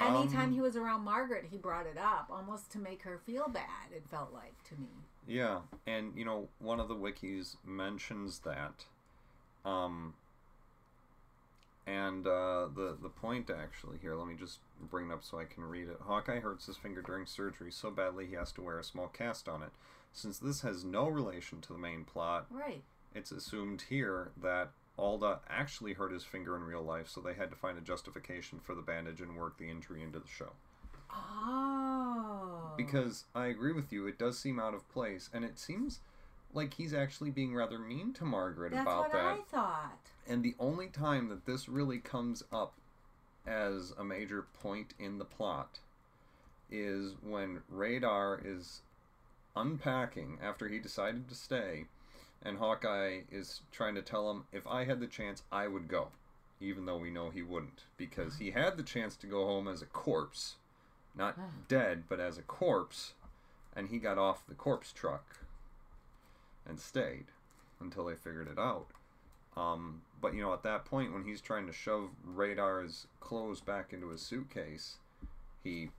Anytime 0.00 0.50
Um, 0.50 0.52
he 0.52 0.60
was 0.60 0.76
around 0.76 1.00
Margaret, 1.02 1.46
he 1.46 1.58
brought 1.58 1.84
it 1.86 1.98
up, 1.98 2.28
almost 2.30 2.70
to 2.70 2.78
make 2.78 3.02
her 3.02 3.18
feel 3.18 3.48
bad. 3.48 3.90
It 3.90 4.06
felt 4.08 4.32
like 4.32 4.62
to 4.64 4.76
me. 4.76 4.88
Yeah, 5.26 5.62
and 5.86 6.16
you 6.16 6.24
know, 6.24 6.48
one 6.60 6.78
of 6.78 6.86
the 6.86 6.94
wikis 6.94 7.56
mentions 7.64 8.38
that. 8.40 8.86
Um 9.64 10.14
and 11.88 12.26
uh, 12.26 12.68
the 12.74 12.96
the 13.00 13.08
point 13.08 13.50
actually 13.50 13.96
here, 14.02 14.14
let 14.14 14.26
me 14.28 14.34
just 14.38 14.58
bring 14.90 15.10
it 15.10 15.12
up 15.12 15.24
so 15.24 15.38
I 15.38 15.44
can 15.44 15.64
read 15.64 15.88
it. 15.88 15.98
Hawkeye 16.06 16.40
hurts 16.40 16.66
his 16.66 16.76
finger 16.76 17.00
during 17.02 17.24
surgery 17.26 17.72
so 17.72 17.90
badly 17.90 18.26
he 18.26 18.34
has 18.34 18.52
to 18.52 18.62
wear 18.62 18.78
a 18.78 18.84
small 18.84 19.08
cast 19.08 19.48
on 19.48 19.62
it. 19.62 19.70
Since 20.12 20.38
this 20.38 20.60
has 20.62 20.84
no 20.84 21.08
relation 21.08 21.60
to 21.62 21.72
the 21.72 21.78
main 21.78 22.04
plot, 22.04 22.46
Right. 22.50 22.82
it's 23.14 23.30
assumed 23.32 23.82
here 23.88 24.30
that 24.42 24.70
Alda 24.98 25.40
actually 25.48 25.92
hurt 25.94 26.12
his 26.12 26.24
finger 26.24 26.56
in 26.56 26.64
real 26.64 26.82
life, 26.82 27.08
so 27.08 27.20
they 27.20 27.34
had 27.34 27.50
to 27.50 27.56
find 27.56 27.78
a 27.78 27.82
justification 27.82 28.58
for 28.58 28.74
the 28.74 28.82
bandage 28.82 29.20
and 29.20 29.36
work 29.36 29.56
the 29.58 29.70
injury 29.70 30.02
into 30.02 30.18
the 30.18 30.26
show. 30.28 30.52
Oh. 31.10 32.72
Because 32.76 33.24
I 33.34 33.46
agree 33.46 33.72
with 33.72 33.92
you, 33.92 34.06
it 34.06 34.18
does 34.18 34.38
seem 34.38 34.58
out 34.58 34.74
of 34.74 34.88
place, 34.88 35.30
and 35.32 35.44
it 35.44 35.58
seems 35.58 36.00
like 36.54 36.74
he's 36.74 36.94
actually 36.94 37.30
being 37.30 37.54
rather 37.54 37.78
mean 37.78 38.12
to 38.14 38.24
Margaret 38.24 38.72
that's 38.72 38.82
about 38.82 39.00
what 39.00 39.12
that. 39.12 39.24
I 39.24 39.38
thought. 39.50 40.10
And 40.26 40.42
the 40.42 40.54
only 40.58 40.88
time 40.88 41.28
that 41.28 41.46
this 41.46 41.68
really 41.68 41.98
comes 41.98 42.42
up 42.52 42.74
as 43.46 43.92
a 43.98 44.04
major 44.04 44.46
point 44.62 44.94
in 44.98 45.18
the 45.18 45.24
plot 45.24 45.78
is 46.70 47.14
when 47.22 47.62
Radar 47.68 48.40
is 48.44 48.82
unpacking 49.56 50.38
after 50.42 50.68
he 50.68 50.78
decided 50.78 51.28
to 51.28 51.34
stay, 51.34 51.86
and 52.42 52.58
Hawkeye 52.58 53.20
is 53.32 53.62
trying 53.72 53.94
to 53.94 54.02
tell 54.02 54.30
him, 54.30 54.44
if 54.52 54.66
I 54.66 54.84
had 54.84 55.00
the 55.00 55.06
chance, 55.06 55.42
I 55.50 55.66
would 55.66 55.88
go. 55.88 56.08
Even 56.60 56.86
though 56.86 56.98
we 56.98 57.10
know 57.10 57.30
he 57.30 57.42
wouldn't. 57.42 57.84
Because 57.96 58.36
he 58.36 58.50
had 58.50 58.76
the 58.76 58.82
chance 58.82 59.16
to 59.16 59.26
go 59.26 59.46
home 59.46 59.68
as 59.68 59.80
a 59.80 59.86
corpse. 59.86 60.56
Not 61.16 61.38
dead, 61.68 62.04
but 62.08 62.20
as 62.20 62.36
a 62.36 62.42
corpse. 62.42 63.14
And 63.74 63.88
he 63.88 63.98
got 63.98 64.18
off 64.18 64.46
the 64.46 64.54
corpse 64.54 64.92
truck 64.92 65.38
and 66.68 66.78
stayed 66.78 67.26
until 67.80 68.04
they 68.04 68.14
figured 68.14 68.48
it 68.48 68.58
out. 68.58 68.86
Um, 69.56 70.02
but 70.20 70.34
you 70.34 70.42
know, 70.42 70.52
at 70.52 70.62
that 70.62 70.84
point, 70.84 71.12
when 71.12 71.24
he's 71.24 71.40
trying 71.40 71.66
to 71.66 71.72
shove 71.72 72.10
Radar's 72.24 73.06
clothes 73.20 73.60
back 73.60 73.92
into 73.92 74.08
his 74.10 74.20
suitcase, 74.20 74.96
he 75.64 75.90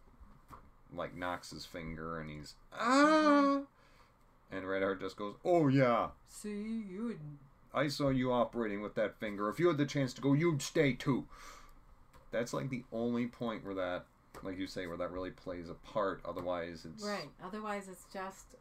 like 0.96 1.16
knocks 1.16 1.52
his 1.52 1.66
finger 1.66 2.20
and 2.20 2.30
he's 2.30 2.56
ah, 2.74 3.62
and 4.52 4.68
Radar 4.68 4.96
just 4.96 5.18
goes, 5.18 5.36
"Oh 5.44 5.68
yeah, 5.68 6.10
See, 6.28 6.84
you 6.90 7.04
would. 7.06 7.20
I 7.74 7.88
saw 7.88 8.10
you 8.10 8.32
operating 8.32 8.82
with 8.82 8.96
that 8.96 9.20
finger. 9.20 9.50
If 9.50 9.60
you 9.60 9.68
had 9.68 9.78
the 9.78 9.86
chance 9.86 10.14
to 10.14 10.22
go, 10.22 10.34
you'd 10.34 10.62
stay 10.62 10.94
too." 10.94 11.26
That's 12.32 12.54
like 12.54 12.70
the 12.70 12.84
only 12.92 13.26
point 13.26 13.66
where 13.66 13.76
that, 13.76 14.06
like 14.44 14.58
you 14.58 14.68
say, 14.68 14.88
where 14.88 14.98
that 14.98 15.12
really 15.12 15.32
plays 15.32 15.68
a 15.70 15.74
part. 15.74 16.22
Otherwise, 16.24 16.86
it's 16.86 17.04
Right. 17.04 17.30
Otherwise, 17.44 17.88
it's 17.90 18.06
just. 18.14 18.56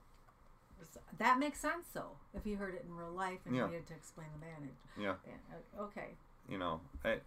That 1.18 1.38
makes 1.38 1.58
sense, 1.58 1.88
though, 1.92 2.12
if 2.34 2.46
you 2.46 2.56
heard 2.56 2.74
it 2.74 2.84
in 2.88 2.94
real 2.94 3.10
life 3.10 3.40
and 3.46 3.56
Yeah. 3.56 3.66
needed 3.66 3.86
to 3.88 3.94
explain 3.94 4.28
the 4.34 4.46
bandage. 4.46 4.76
Yeah. 4.96 5.14
Yeah, 5.26 5.34
uh, 5.78 5.82
Okay. 5.84 6.16
you 6.48 6.58
know, 6.58 6.80
I, 7.04 7.20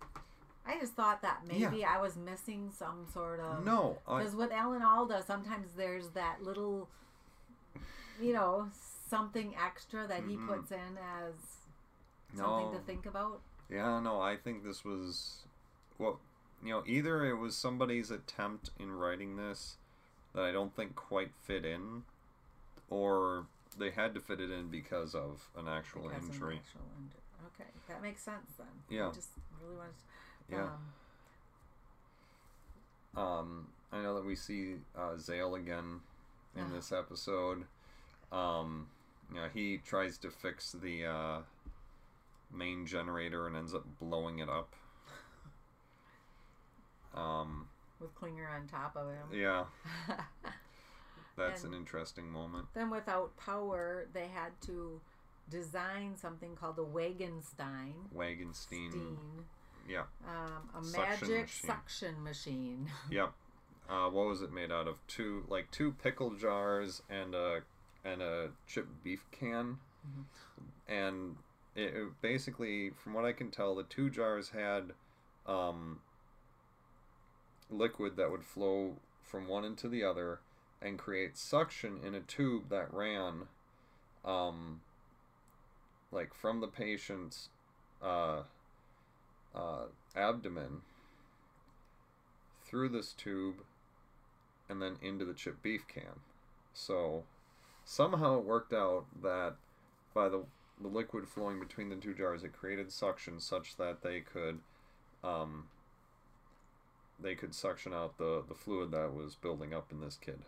I 0.66 0.80
just 0.80 0.94
thought 0.94 1.22
that 1.24 1.42
Yeah. 1.46 1.70
maybe 1.70 1.84
I 1.84 2.00
was 2.00 2.16
missing 2.16 2.72
some 2.72 3.06
sort 3.12 3.40
of. 3.40 3.66
no, 3.66 3.98
Because 4.06 4.36
with 4.36 4.52
Alan 4.52 4.82
Alda, 4.82 5.24
sometimes 5.24 5.74
there's 5.74 6.10
that 6.12 6.42
little, 6.44 6.88
you 8.20 8.34
know, 8.34 8.70
something 9.08 9.56
extra 9.58 10.08
that 10.08 10.24
he 10.24 10.38
Mhm. 10.38 10.48
puts 10.48 10.72
in 10.72 10.98
as 10.98 11.34
something 12.34 12.72
no. 12.72 12.78
to 12.78 12.80
think 12.80 13.06
about. 13.06 13.42
Yeah, 13.70 14.00
no, 14.00 14.22
I 14.22 14.38
think 14.38 14.64
this 14.64 14.84
was 14.86 15.46
well, 15.98 16.20
you 16.64 16.70
know, 16.70 16.84
either 16.88 17.26
it 17.26 17.36
was 17.36 17.56
somebody's 17.58 18.10
attempt 18.10 18.72
in 18.80 18.92
writing 18.92 19.36
this 19.36 19.78
that 20.34 20.44
I 20.44 20.52
don't 20.52 20.74
think 20.76 20.96
quite 20.96 21.34
fit 21.36 21.66
in, 21.66 22.06
or 22.92 23.48
they 23.80 23.90
had 23.90 24.14
to 24.14 24.20
fit 24.20 24.40
it 24.40 24.52
in 24.52 24.68
because 24.70 25.16
of 25.16 25.50
an 25.58 25.68
actual 25.68 26.04
because 26.04 26.18
of 26.18 26.30
an 26.30 26.34
injury. 26.36 26.58
actual 26.58 26.82
injury. 27.00 27.22
Okay, 27.56 27.70
that 27.88 28.02
makes 28.04 28.22
sense 28.22 28.52
then. 28.60 28.68
Yeah. 28.90 29.08
I 29.08 29.12
just 29.14 29.30
really 29.64 29.76
wanted 29.78 29.94
to. 30.50 30.56
Yeah. 30.56 30.70
Um, 33.16 33.24
Um, 33.24 33.68
I 33.92 34.02
know 34.02 34.14
that 34.16 34.26
we 34.26 34.36
see 34.36 34.76
uh, 34.98 35.18
Zale 35.18 35.56
again 35.56 36.02
in 36.56 36.64
Ah. 36.66 36.70
this 36.74 36.92
episode. 36.92 37.66
Um, 38.32 38.88
you 39.30 39.38
know, 39.38 39.48
he 39.54 39.78
tries 39.80 40.18
to 40.20 40.30
fix 40.30 40.72
the 40.74 41.06
uh, 41.06 41.38
main 42.54 42.86
generator 42.86 43.48
and 43.48 43.56
ends 43.56 43.74
up 43.74 43.86
blowing 44.00 44.40
it 44.40 44.50
up. 44.50 44.76
Um, 47.14 47.68
with 48.00 48.16
Klinger 48.16 48.48
on 48.48 48.68
top 48.68 48.96
of 48.96 49.08
him. 49.10 49.28
yeah, 49.34 49.66
that's 51.42 51.64
And- 51.64 51.74
an 51.74 51.80
interesting 51.80 52.30
moment. 52.32 52.68
then 52.74 52.90
without 52.90 53.36
power, 53.38 54.08
they 54.14 54.28
had 54.28 54.60
to 54.62 55.02
design 55.50 56.16
something 56.16 56.56
called 56.56 56.76
the 56.78 56.86
Wangenstein. 56.86 58.10
Wangenstein. 58.16 58.56
Stein, 58.92 59.46
Yeah. 59.88 60.06
um, 60.28 60.70
a 60.76 60.84
Suction 60.84 61.02
magic 61.30 61.42
machine. 61.42 61.68
suction 61.68 62.24
machine. 62.24 62.92
Yep. 63.10 63.34
Uh, 63.90 64.10
what 64.10 64.28
was 64.28 64.42
it 64.42 64.52
made 64.54 64.72
out 64.72 64.88
of? 64.88 65.06
Two 65.08 65.46
like 65.50 65.70
two 65.72 65.92
pickle 65.92 66.32
jars 66.36 67.02
and 67.10 67.36
a 67.36 67.64
and 68.06 68.22
a 68.22 68.52
chipped 68.66 69.04
beef 69.04 69.26
can, 69.32 69.80
and 70.88 71.36
it, 71.76 71.94
it 71.96 72.22
basically, 72.22 72.92
from 72.92 73.14
what 73.14 73.26
I 73.26 73.34
can 73.34 73.52
tell, 73.52 73.76
the 73.76 73.84
two 73.84 74.10
jars 74.10 74.50
had 74.52 74.94
um, 75.46 76.00
liquid 77.70 78.16
that 78.18 78.32
would 78.32 78.44
flow 78.44 78.96
from 79.24 79.48
one 79.48 79.66
into 79.66 79.88
the 79.90 80.04
other 80.04 80.40
and 80.82 80.98
create 80.98 81.38
suction 81.38 82.00
in 82.06 82.16
a 82.16 82.22
tube 82.22 82.70
that 82.70 82.94
ran, 82.94 83.44
um, 84.26 84.82
like 86.12 86.34
from 86.34 86.60
the 86.60 86.68
patient's 86.68 87.50
uh, 88.02 88.42
uh, 89.54 89.86
abdomen 90.16 90.82
through 92.66 92.90
this 92.90 93.14
tube 93.14 93.56
and 94.70 94.82
then 94.82 94.96
into 95.02 95.26
the 95.26 95.34
chip 95.34 95.62
beef 95.62 95.88
can. 95.88 96.22
So 96.74 97.24
somehow 97.84 98.40
it 98.40 98.46
worked 98.46 98.74
out 98.74 99.06
that 99.22 99.56
by 100.14 100.30
the 100.30 100.44
the 100.82 100.88
liquid 100.88 101.28
flowing 101.28 101.60
between 101.60 101.90
the 101.90 101.96
two 101.96 102.16
jars, 102.16 102.44
it 102.44 102.54
created 102.54 102.92
suction 102.92 103.40
such 103.40 103.78
that 103.78 104.02
they 104.02 104.22
could 104.22 104.60
um, 105.24 105.66
they 107.20 107.36
could 107.36 107.54
suction 107.54 107.94
out 107.94 108.18
the, 108.18 108.44
the 108.48 108.56
fluid 108.56 108.92
that 108.92 109.14
was 109.14 109.36
building 109.36 109.74
up 109.74 109.92
in 109.92 110.02
this 110.02 110.18
kid. 110.20 110.40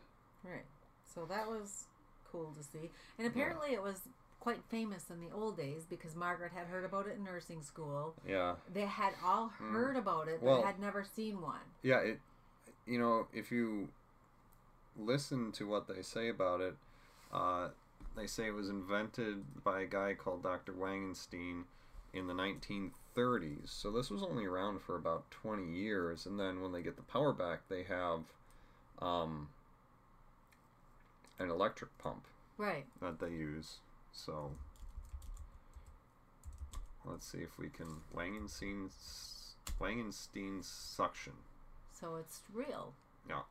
Right. 0.44 0.66
So 1.14 1.26
that 1.26 1.48
was 1.48 1.86
cool 2.32 2.54
to 2.58 2.64
see. 2.64 2.90
And 3.18 3.28
apparently 3.28 3.72
yeah. 3.72 3.78
it 3.78 3.84
was 3.84 4.02
quite 4.40 4.62
famous 4.70 5.06
in 5.10 5.22
the 5.22 5.34
old 5.34 5.56
days 5.56 5.86
because 5.90 6.16
Margaret 6.16 6.52
had 6.54 6.68
heard 6.68 6.84
about 6.84 7.08
it 7.08 7.16
in 7.18 7.24
nursing 7.24 7.62
school. 7.62 8.14
Yeah. 8.28 8.56
They 8.74 8.82
had 8.82 9.14
all 9.24 9.52
mm. 9.62 9.72
heard 9.72 9.96
mm. 9.96 10.00
about 10.00 10.28
it, 10.28 10.40
but 10.42 10.48
well, 10.48 10.64
had 10.64 10.80
never 10.80 11.06
seen 11.16 11.42
one. 11.42 11.62
Yeah, 11.82 12.00
it 12.00 12.20
you 12.86 13.00
know, 13.00 13.28
if 13.34 13.52
you 13.52 13.90
listen 14.98 15.52
to 15.54 15.68
what 15.68 15.88
they 15.88 16.02
say 16.02 16.30
about 16.30 16.62
it, 16.62 16.76
uh, 17.34 17.70
they 18.16 18.28
say 18.28 18.48
it 18.48 18.54
was 18.54 18.70
invented 18.70 19.64
by 19.64 19.82
a 19.82 19.86
guy 19.86 20.14
called 20.14 20.44
Dr. 20.44 20.74
Wangenstein 20.74 21.64
in 22.14 22.28
the 22.28 22.34
1930s. 22.34 23.70
So 23.70 23.92
this 23.92 24.10
was 24.10 24.22
only 24.22 24.46
around 24.46 24.82
for 24.82 24.96
about 24.96 25.30
20 25.32 25.74
years. 25.74 26.26
And 26.26 26.40
then 26.40 26.62
when 26.62 26.72
they 26.72 26.82
get 26.82 26.96
the 26.96 27.04
power 27.04 27.34
back, 27.34 27.62
they 27.70 27.84
have 27.84 28.22
um, 29.00 29.48
an 31.40 31.50
electric 31.50 31.98
pump. 31.98 32.26
Right. 32.58 32.86
That 33.02 33.20
they 33.20 33.30
use. 33.30 33.78
So 34.12 34.52
let's 37.06 37.26
see 37.30 37.40
if 37.40 37.58
we 37.58 37.70
can 37.70 38.02
Wangenstein's 38.16 39.56
Wangenstein's 39.80 40.68
suction. 40.68 41.34
So 42.00 42.16
it's 42.16 42.42
real. 42.54 42.94
Yeah. 43.28 43.42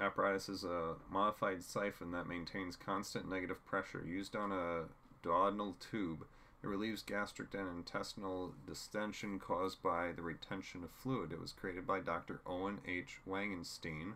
Apparatus 0.00 0.48
is 0.48 0.64
a 0.64 0.94
modified 1.10 1.62
siphon 1.62 2.12
that 2.12 2.26
maintains 2.26 2.76
constant 2.76 3.28
negative 3.28 3.64
pressure 3.66 4.02
used 4.06 4.34
on 4.34 4.52
a 4.52 4.84
duodenal 5.22 5.74
tube. 5.78 6.24
It 6.62 6.68
relieves 6.68 7.02
gastric 7.02 7.54
and 7.54 7.68
intestinal 7.68 8.54
distension 8.66 9.38
caused 9.38 9.82
by 9.82 10.12
the 10.12 10.22
retention 10.22 10.84
of 10.84 10.90
fluid. 10.90 11.32
It 11.32 11.40
was 11.40 11.52
created 11.52 11.86
by 11.86 12.00
Dr. 12.00 12.40
Owen 12.46 12.78
H. 12.86 13.18
Wangenstein, 13.28 14.14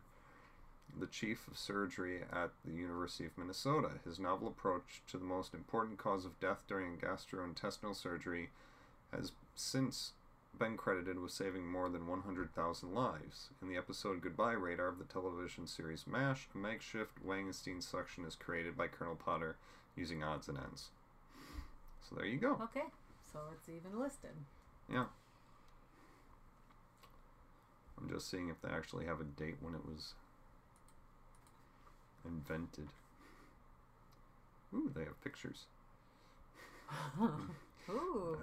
the 0.99 1.07
chief 1.07 1.47
of 1.49 1.59
surgery 1.59 2.23
at 2.33 2.50
the 2.64 2.73
University 2.73 3.26
of 3.26 3.37
Minnesota. 3.37 3.90
His 4.05 4.19
novel 4.19 4.49
approach 4.49 5.02
to 5.09 5.19
the 5.19 5.25
most 5.25 5.55
important 5.55 5.99
cause 5.99 6.25
of 6.25 6.40
death 6.40 6.64
during 6.69 6.97
gastrointestinal 6.97 7.95
surgery 7.95 8.50
has 9.12 9.33
since 9.55 10.12
been 10.59 10.76
credited 10.76 11.19
with 11.19 11.33
saving 11.33 11.66
more 11.66 11.88
than 11.88 12.07
100,000 12.07 12.95
lives. 12.95 13.50
In 13.61 13.69
the 13.69 13.76
episode 13.76 14.23
Goodbye 14.23 14.52
Radar 14.52 14.88
of 14.88 14.99
the 14.99 15.05
television 15.05 15.66
series 15.66 16.07
MASH, 16.07 16.49
a 16.55 16.59
makeshift 16.59 17.25
Wangenstein 17.26 17.83
suction 17.83 18.25
is 18.25 18.35
created 18.35 18.76
by 18.76 18.88
Colonel 18.88 19.16
Potter 19.16 19.57
using 19.97 20.23
odds 20.23 20.49
and 20.49 20.59
ends. 20.59 20.88
So 22.09 22.16
there 22.16 22.26
you 22.26 22.38
go. 22.38 22.52
Okay, 22.62 22.87
so 23.33 23.40
it's 23.52 23.69
even 23.69 24.00
listed. 24.00 24.31
Yeah. 24.90 25.07
I'm 27.99 28.09
just 28.11 28.31
seeing 28.31 28.49
if 28.49 28.61
they 28.62 28.69
actually 28.69 29.07
have 29.07 29.21
a 29.21 29.25
date 29.25 29.57
when 29.61 29.75
it 29.75 29.85
was 29.85 30.14
invented. 32.26 32.88
Ooh, 34.75 34.90
they 34.95 35.04
have 35.04 35.23
pictures. 35.23 35.64
Ooh. 37.90 38.38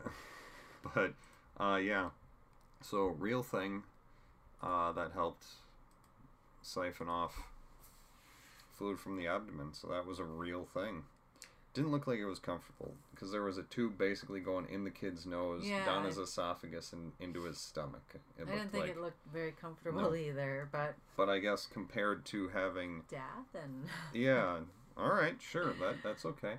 but 0.96 1.14
uh, 1.60 1.76
yeah. 1.76 2.10
So 2.82 3.08
real 3.08 3.44
thing 3.44 3.84
uh, 4.62 4.92
that 4.94 5.12
helped 5.14 5.46
siphon 6.62 7.10
off 7.10 7.36
fluid 8.72 9.00
from 9.00 9.18
the 9.18 9.28
abdomen. 9.28 9.74
So 9.74 9.88
that 9.88 10.06
was 10.06 10.20
a 10.20 10.24
real 10.24 10.68
thing. 10.74 11.04
Didn't 11.74 11.92
look 11.92 12.06
like 12.06 12.20
it 12.20 12.26
was 12.26 12.40
comfortable 12.40 12.94
because 13.12 13.32
there 13.32 13.42
was 13.42 13.58
a 13.58 13.64
tube 13.64 13.98
basically 13.98 14.40
going 14.40 14.68
in 14.70 14.84
the 14.84 14.92
kid's 14.92 15.26
nose, 15.26 15.64
yeah, 15.66 15.84
down 15.86 16.06
his 16.06 16.18
esophagus, 16.18 16.94
and 16.94 17.14
into 17.20 17.44
his 17.44 17.58
stomach. 17.58 18.04
It 18.14 18.48
I 18.48 18.52
didn't 18.52 18.72
think 18.72 18.84
like, 18.84 18.92
it 18.92 19.02
looked 19.02 19.26
very 19.34 19.54
comfortable 19.54 20.02
no. 20.02 20.16
either, 20.16 20.70
but. 20.72 20.94
But 21.18 21.30
I 21.30 21.40
guess 21.40 21.68
compared 21.72 22.26
to 22.26 22.50
having 22.50 23.04
death 23.10 23.56
and. 23.56 23.86
yeah. 24.14 24.60
All 24.96 25.10
right. 25.10 25.36
Sure. 25.42 25.74
That 25.80 25.96
that's 26.04 26.26
okay. 26.26 26.56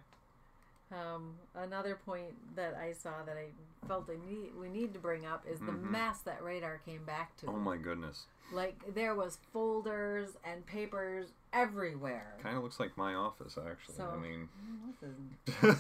Um, 0.92 1.35
another 1.55 1.98
point 2.05 2.35
that 2.57 2.74
I 2.74 2.92
saw 2.92 3.22
that 3.24 3.37
I 3.37 3.46
felt 3.86 4.10
I 4.10 4.30
need, 4.30 4.50
we 4.60 4.68
need 4.68 4.92
to 4.94 4.98
bring 4.98 5.26
up 5.26 5.44
is 5.50 5.60
the 5.60 5.66
mm-hmm. 5.66 5.92
mess 5.92 6.20
that 6.20 6.42
Radar 6.42 6.80
came 6.84 7.04
back 7.04 7.36
to. 7.38 7.46
Oh 7.48 7.56
my 7.56 7.76
goodness! 7.76 8.26
Like 8.52 8.94
there 8.94 9.14
was 9.14 9.38
folders 9.52 10.30
and 10.44 10.66
papers 10.66 11.28
everywhere. 11.52 12.34
Kind 12.42 12.56
of 12.56 12.62
looks 12.62 12.80
like 12.80 12.96
my 12.96 13.14
office, 13.14 13.58
actually. 13.58 13.94
So, 13.96 14.12
I 14.12 14.18
mean, 14.18 14.48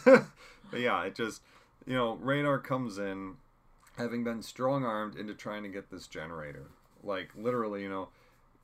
but 0.70 0.80
yeah, 0.80 1.02
it 1.04 1.14
just 1.14 1.42
you 1.86 1.94
know, 1.94 2.14
Radar 2.14 2.58
comes 2.58 2.98
in, 2.98 3.34
having 3.96 4.24
been 4.24 4.42
strong 4.42 4.84
armed 4.84 5.16
into 5.16 5.34
trying 5.34 5.62
to 5.62 5.68
get 5.68 5.90
this 5.90 6.06
generator. 6.06 6.66
Like 7.02 7.30
literally, 7.36 7.82
you 7.82 7.90
know, 7.90 8.08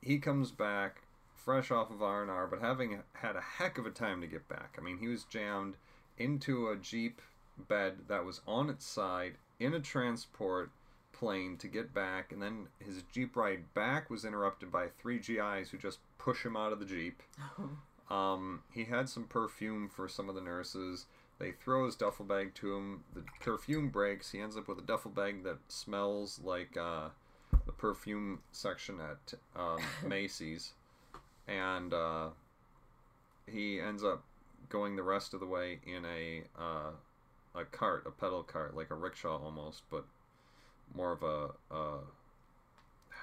he 0.01 0.17
comes 0.17 0.51
back 0.51 1.03
fresh 1.35 1.71
off 1.71 1.89
of 1.89 2.01
R 2.01 2.21
and 2.21 2.31
R, 2.31 2.47
but 2.47 2.61
having 2.61 2.99
had 3.13 3.35
a 3.35 3.41
heck 3.41 3.77
of 3.77 3.85
a 3.85 3.91
time 3.91 4.21
to 4.21 4.27
get 4.27 4.47
back. 4.47 4.75
I 4.77 4.81
mean, 4.81 4.97
he 4.99 5.07
was 5.07 5.23
jammed 5.23 5.75
into 6.17 6.67
a 6.67 6.75
Jeep 6.75 7.21
bed 7.67 7.99
that 8.07 8.25
was 8.25 8.41
on 8.47 8.69
its 8.69 8.85
side 8.85 9.33
in 9.59 9.73
a 9.73 9.79
transport 9.79 10.71
plane 11.13 11.57
to 11.57 11.67
get 11.67 11.93
back, 11.93 12.31
and 12.31 12.41
then 12.41 12.67
his 12.79 13.03
Jeep 13.11 13.35
ride 13.35 13.73
back 13.73 14.09
was 14.09 14.25
interrupted 14.25 14.71
by 14.71 14.87
three 14.87 15.19
GIs 15.19 15.69
who 15.69 15.77
just 15.77 15.99
push 16.17 16.43
him 16.45 16.57
out 16.57 16.73
of 16.73 16.79
the 16.79 16.85
Jeep. 16.85 17.21
um, 18.09 18.63
he 18.73 18.85
had 18.85 19.07
some 19.07 19.25
perfume 19.25 19.87
for 19.87 20.07
some 20.07 20.29
of 20.29 20.35
the 20.35 20.41
nurses. 20.41 21.05
They 21.37 21.51
throw 21.51 21.85
his 21.85 21.95
duffel 21.95 22.25
bag 22.25 22.53
to 22.55 22.75
him. 22.75 23.03
The 23.13 23.23
perfume 23.39 23.89
breaks. 23.89 24.31
He 24.31 24.39
ends 24.39 24.57
up 24.57 24.67
with 24.67 24.77
a 24.77 24.83
duffel 24.83 25.11
bag 25.11 25.43
that 25.43 25.57
smells 25.69 26.39
like 26.43 26.77
uh, 26.77 27.09
the 27.65 27.71
perfume 27.71 28.39
section 28.51 28.99
at 28.99 29.33
um, 29.59 29.79
Macy's. 30.07 30.73
And 31.47 31.93
uh, 31.93 32.29
he 33.47 33.79
ends 33.79 34.03
up 34.03 34.23
going 34.69 34.95
the 34.95 35.03
rest 35.03 35.33
of 35.33 35.39
the 35.39 35.45
way 35.45 35.79
in 35.85 36.05
a 36.05 36.43
uh, 36.59 36.91
a 37.55 37.65
cart, 37.65 38.03
a 38.05 38.11
pedal 38.11 38.43
cart, 38.43 38.75
like 38.75 38.89
a 38.89 38.95
rickshaw 38.95 39.37
almost, 39.43 39.83
but 39.89 40.05
more 40.95 41.11
of 41.11 41.23
a 41.23 41.49
a, 41.73 41.99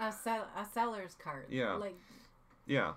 a, 0.01 0.13
sell, 0.13 0.47
a 0.57 0.67
seller's 0.73 1.15
cart. 1.23 1.49
Yeah, 1.51 1.75
like 1.75 1.97
yeah, 2.67 2.93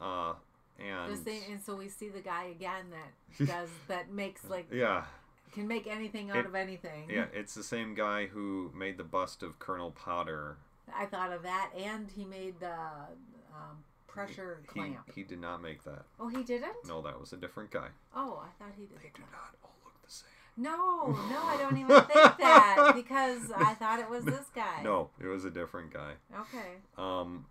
uh, 0.00 0.34
and 0.78 1.12
the 1.12 1.16
same. 1.16 1.42
And 1.50 1.62
so 1.62 1.74
we 1.74 1.88
see 1.88 2.08
the 2.08 2.20
guy 2.20 2.44
again 2.44 2.86
that 2.90 3.46
does 3.46 3.68
that 3.88 4.12
makes 4.12 4.44
like 4.44 4.66
yeah 4.72 5.04
can 5.52 5.66
make 5.66 5.86
anything 5.86 6.30
out 6.30 6.38
it, 6.38 6.46
of 6.46 6.54
anything. 6.54 7.08
Yeah, 7.10 7.26
it's 7.32 7.54
the 7.54 7.62
same 7.62 7.94
guy 7.94 8.26
who 8.26 8.70
made 8.76 8.96
the 8.98 9.04
bust 9.04 9.42
of 9.42 9.58
Colonel 9.58 9.90
Potter. 9.90 10.56
I 10.94 11.06
thought 11.06 11.32
of 11.32 11.42
that, 11.42 11.70
and 11.76 12.08
he 12.14 12.24
made 12.24 12.60
the 12.60 12.72
um, 12.72 13.84
pressure 14.06 14.60
he, 14.62 14.66
clamp. 14.68 15.12
He, 15.14 15.22
did 15.22 15.40
not 15.40 15.60
make 15.62 15.84
that. 15.84 16.04
Oh, 16.18 16.28
he 16.28 16.42
didn't? 16.42 16.76
No, 16.86 17.02
that 17.02 17.20
was 17.20 17.32
a 17.32 17.36
different 17.36 17.70
guy. 17.70 17.88
Oh, 18.14 18.42
I 18.42 18.62
thought 18.62 18.72
he 18.76 18.86
did. 18.86 18.98
They 18.98 19.10
do 19.14 19.22
not 19.32 19.54
all 19.62 19.76
look 19.84 19.94
the 20.04 20.10
same. 20.10 20.28
No, 20.58 21.16
no, 21.30 21.42
I 21.44 21.56
don't 21.56 21.78
even 21.78 21.88
think 22.12 22.38
that 22.38 22.92
because 22.94 23.52
I 23.56 23.74
thought 23.74 24.00
it 24.00 24.10
was 24.10 24.24
this 24.24 24.46
guy. 24.54 24.82
No, 24.82 25.10
it 25.20 25.26
was 25.26 25.44
a 25.44 25.50
different 25.50 25.94
guy. 25.94 26.14
Okay. 26.34 26.68
Um, 26.98 27.46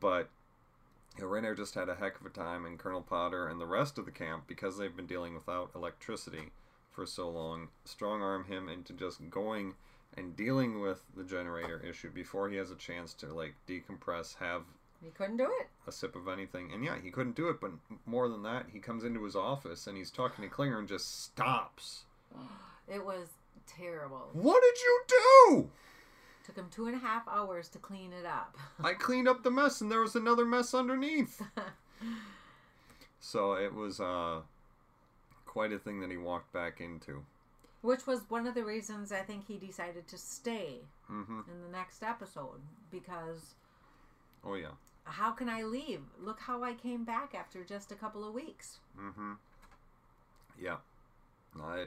but 0.00 0.30
know, 1.20 1.54
just 1.54 1.74
had 1.74 1.88
a 1.88 1.96
heck 1.96 2.20
of 2.20 2.26
a 2.26 2.30
time, 2.30 2.64
and 2.64 2.78
Colonel 2.78 3.02
Potter 3.02 3.48
and 3.48 3.60
the 3.60 3.66
rest 3.66 3.98
of 3.98 4.04
the 4.04 4.12
camp, 4.12 4.44
because 4.46 4.78
they've 4.78 4.94
been 4.94 5.06
dealing 5.06 5.34
without 5.34 5.70
electricity 5.74 6.52
for 6.90 7.04
so 7.04 7.28
long, 7.28 7.68
strong 7.84 8.22
arm 8.22 8.44
him 8.44 8.68
into 8.68 8.92
just 8.92 9.28
going 9.30 9.74
and 10.16 10.36
dealing 10.36 10.80
with 10.80 11.02
the 11.16 11.24
generator 11.24 11.82
issue 11.84 12.10
before 12.10 12.48
he 12.48 12.56
has 12.56 12.70
a 12.70 12.76
chance 12.76 13.12
to 13.14 13.26
like 13.34 13.54
decompress, 13.68 14.36
have 14.36 14.62
he 15.02 15.10
couldn't 15.10 15.36
do 15.36 15.50
it. 15.60 15.68
A 15.86 15.92
sip 15.92 16.16
of 16.16 16.28
anything. 16.28 16.72
And 16.72 16.82
yeah, 16.82 16.96
he 17.02 17.10
couldn't 17.10 17.36
do 17.36 17.48
it, 17.48 17.60
but 17.60 17.72
more 18.06 18.28
than 18.28 18.42
that, 18.44 18.66
he 18.72 18.78
comes 18.78 19.04
into 19.04 19.24
his 19.24 19.36
office 19.36 19.86
and 19.86 19.98
he's 19.98 20.10
talking 20.10 20.44
to 20.44 20.50
Klinger 20.50 20.78
and 20.78 20.88
just 20.88 21.24
stops. 21.24 22.04
It 22.86 23.02
was 23.02 23.28
terrible. 23.66 24.28
What 24.34 24.62
did 24.62 24.82
you 24.82 25.02
do? 25.08 25.70
Took 26.44 26.56
him 26.56 26.68
two 26.70 26.86
and 26.86 26.94
a 26.94 26.98
half 26.98 27.26
hours 27.26 27.70
to 27.70 27.78
clean 27.78 28.12
it 28.12 28.26
up. 28.26 28.58
I 28.84 28.92
cleaned 28.92 29.26
up 29.26 29.42
the 29.42 29.50
mess 29.50 29.80
and 29.80 29.90
there 29.90 30.02
was 30.02 30.14
another 30.14 30.44
mess 30.44 30.74
underneath. 30.74 31.40
so 33.20 33.54
it 33.54 33.72
was 33.72 34.00
uh, 34.00 34.40
quite 35.46 35.72
a 35.72 35.78
thing 35.78 36.00
that 36.00 36.10
he 36.10 36.18
walked 36.18 36.52
back 36.52 36.82
into. 36.82 37.24
Which 37.80 38.06
was 38.06 38.20
one 38.28 38.46
of 38.46 38.54
the 38.54 38.64
reasons 38.66 39.12
I 39.12 39.20
think 39.20 39.46
he 39.46 39.56
decided 39.56 40.06
to 40.08 40.18
stay 40.18 40.80
mm-hmm. 41.10 41.40
in 41.50 41.62
the 41.62 41.74
next 41.74 42.02
episode 42.02 42.60
because. 42.90 43.54
Oh 44.44 44.56
yeah 44.56 44.72
how 45.04 45.32
can 45.32 45.48
I 45.48 45.62
leave? 45.62 46.00
Look 46.20 46.40
how 46.40 46.62
I 46.62 46.74
came 46.74 47.04
back 47.04 47.34
after 47.34 47.62
just 47.62 47.92
a 47.92 47.94
couple 47.94 48.26
of 48.26 48.34
weeks. 48.34 48.78
Mm-hmm. 48.98 49.32
Yeah. 50.60 50.76
I, 51.60 51.84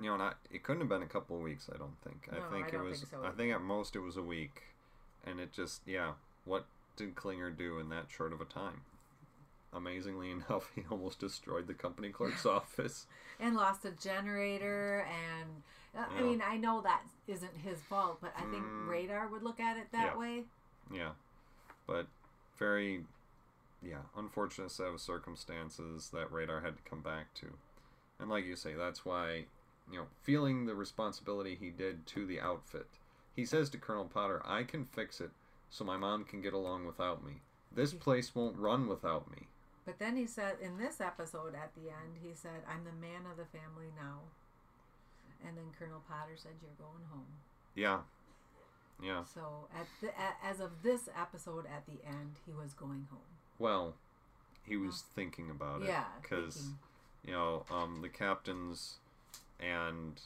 you 0.00 0.10
know, 0.10 0.16
not 0.16 0.38
it 0.50 0.62
couldn't 0.62 0.80
have 0.80 0.88
been 0.88 1.02
a 1.02 1.06
couple 1.06 1.36
of 1.36 1.42
weeks. 1.42 1.68
I 1.72 1.76
don't 1.78 1.96
think. 2.02 2.28
No, 2.32 2.38
I 2.38 2.50
think 2.52 2.74
I 2.74 2.78
it 2.78 2.82
was. 2.82 2.98
Think 3.00 3.10
so. 3.10 3.24
I 3.28 3.30
think 3.30 3.52
at 3.52 3.60
most 3.62 3.94
it 3.96 4.00
was 4.00 4.16
a 4.16 4.22
week, 4.22 4.62
and 5.24 5.38
it 5.40 5.52
just 5.52 5.82
yeah, 5.86 6.12
what 6.44 6.66
did 6.96 7.14
Klinger 7.14 7.50
do 7.50 7.78
in 7.78 7.88
that 7.90 8.06
short 8.08 8.32
of 8.32 8.40
a 8.40 8.44
time? 8.44 8.82
Amazingly 9.72 10.30
enough, 10.48 10.70
he 10.74 10.82
almost 10.90 11.20
destroyed 11.20 11.66
the 11.66 11.74
company 11.74 12.10
clerk's 12.10 12.44
office 12.58 13.06
and 13.38 13.54
lost 13.56 13.84
a 13.84 13.90
generator 13.92 15.06
and. 15.08 15.48
Uh, 15.92 16.04
Yeah. 16.14 16.20
I 16.20 16.22
mean, 16.22 16.42
I 16.46 16.56
know 16.56 16.80
that 16.82 17.02
isn't 17.26 17.56
his 17.64 17.80
fault, 17.80 18.18
but 18.20 18.32
I 18.36 18.42
think 18.42 18.64
Mm. 18.64 18.88
Radar 18.88 19.26
would 19.26 19.42
look 19.42 19.58
at 19.58 19.76
it 19.76 19.90
that 19.90 20.12
Yeah. 20.12 20.16
way. 20.16 20.44
Yeah, 20.92 21.12
but 21.84 22.06
very, 22.56 23.04
yeah, 23.82 24.02
unfortunate 24.16 24.70
set 24.70 24.86
of 24.86 25.00
circumstances 25.00 26.10
that 26.10 26.30
Radar 26.30 26.60
had 26.60 26.76
to 26.76 26.82
come 26.84 27.00
back 27.00 27.34
to, 27.34 27.54
and 28.20 28.30
like 28.30 28.44
you 28.44 28.54
say, 28.54 28.74
that's 28.74 29.04
why, 29.04 29.46
you 29.90 29.98
know, 29.98 30.06
feeling 30.22 30.66
the 30.66 30.74
responsibility 30.74 31.56
he 31.58 31.70
did 31.70 32.06
to 32.08 32.26
the 32.26 32.40
outfit, 32.40 32.86
he 33.34 33.44
says 33.44 33.70
to 33.70 33.78
Colonel 33.78 34.04
Potter, 34.04 34.42
"I 34.44 34.62
can 34.62 34.84
fix 34.84 35.20
it, 35.20 35.30
so 35.70 35.84
my 35.84 35.96
mom 35.96 36.24
can 36.24 36.40
get 36.40 36.52
along 36.52 36.86
without 36.86 37.24
me. 37.24 37.42
This 37.72 37.94
place 37.94 38.34
won't 38.34 38.56
run 38.56 38.88
without 38.88 39.30
me." 39.30 39.48
But 39.84 39.98
then 39.98 40.16
he 40.16 40.26
said 40.26 40.58
in 40.60 40.78
this 40.78 41.00
episode 41.00 41.54
at 41.54 41.74
the 41.74 41.90
end, 41.90 42.18
he 42.22 42.34
said, 42.34 42.62
"I'm 42.68 42.84
the 42.84 42.92
man 42.92 43.26
of 43.30 43.36
the 43.36 43.46
family 43.46 43.92
now." 43.96 44.20
And 45.46 45.56
then 45.56 45.72
Colonel 45.78 46.02
Potter 46.08 46.36
said, 46.36 46.52
"You're 46.62 46.70
going 46.78 47.04
home." 47.10 47.38
Yeah, 47.74 48.00
yeah. 49.02 49.24
So 49.24 49.68
at 49.74 49.86
the, 50.00 50.10
as 50.44 50.60
of 50.60 50.82
this 50.82 51.08
episode 51.16 51.66
at 51.66 51.86
the 51.86 52.06
end, 52.06 52.36
he 52.46 52.52
was 52.52 52.74
going 52.74 53.08
home. 53.10 53.20
Well, 53.58 53.94
he 54.62 54.76
was 54.76 55.02
thinking 55.14 55.50
about 55.50 55.82
it 55.82 55.88
Yeah, 55.88 56.04
because 56.20 56.70
you 57.24 57.32
know 57.32 57.64
um, 57.70 58.00
the 58.02 58.08
captains 58.08 58.99
and 59.60 60.20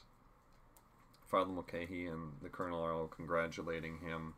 Father 1.26 1.50
Mulcahy 1.50 2.06
and 2.06 2.32
the 2.42 2.48
colonel 2.48 2.82
are 2.82 2.92
all 2.92 3.08
congratulating 3.08 3.98
him, 3.98 4.34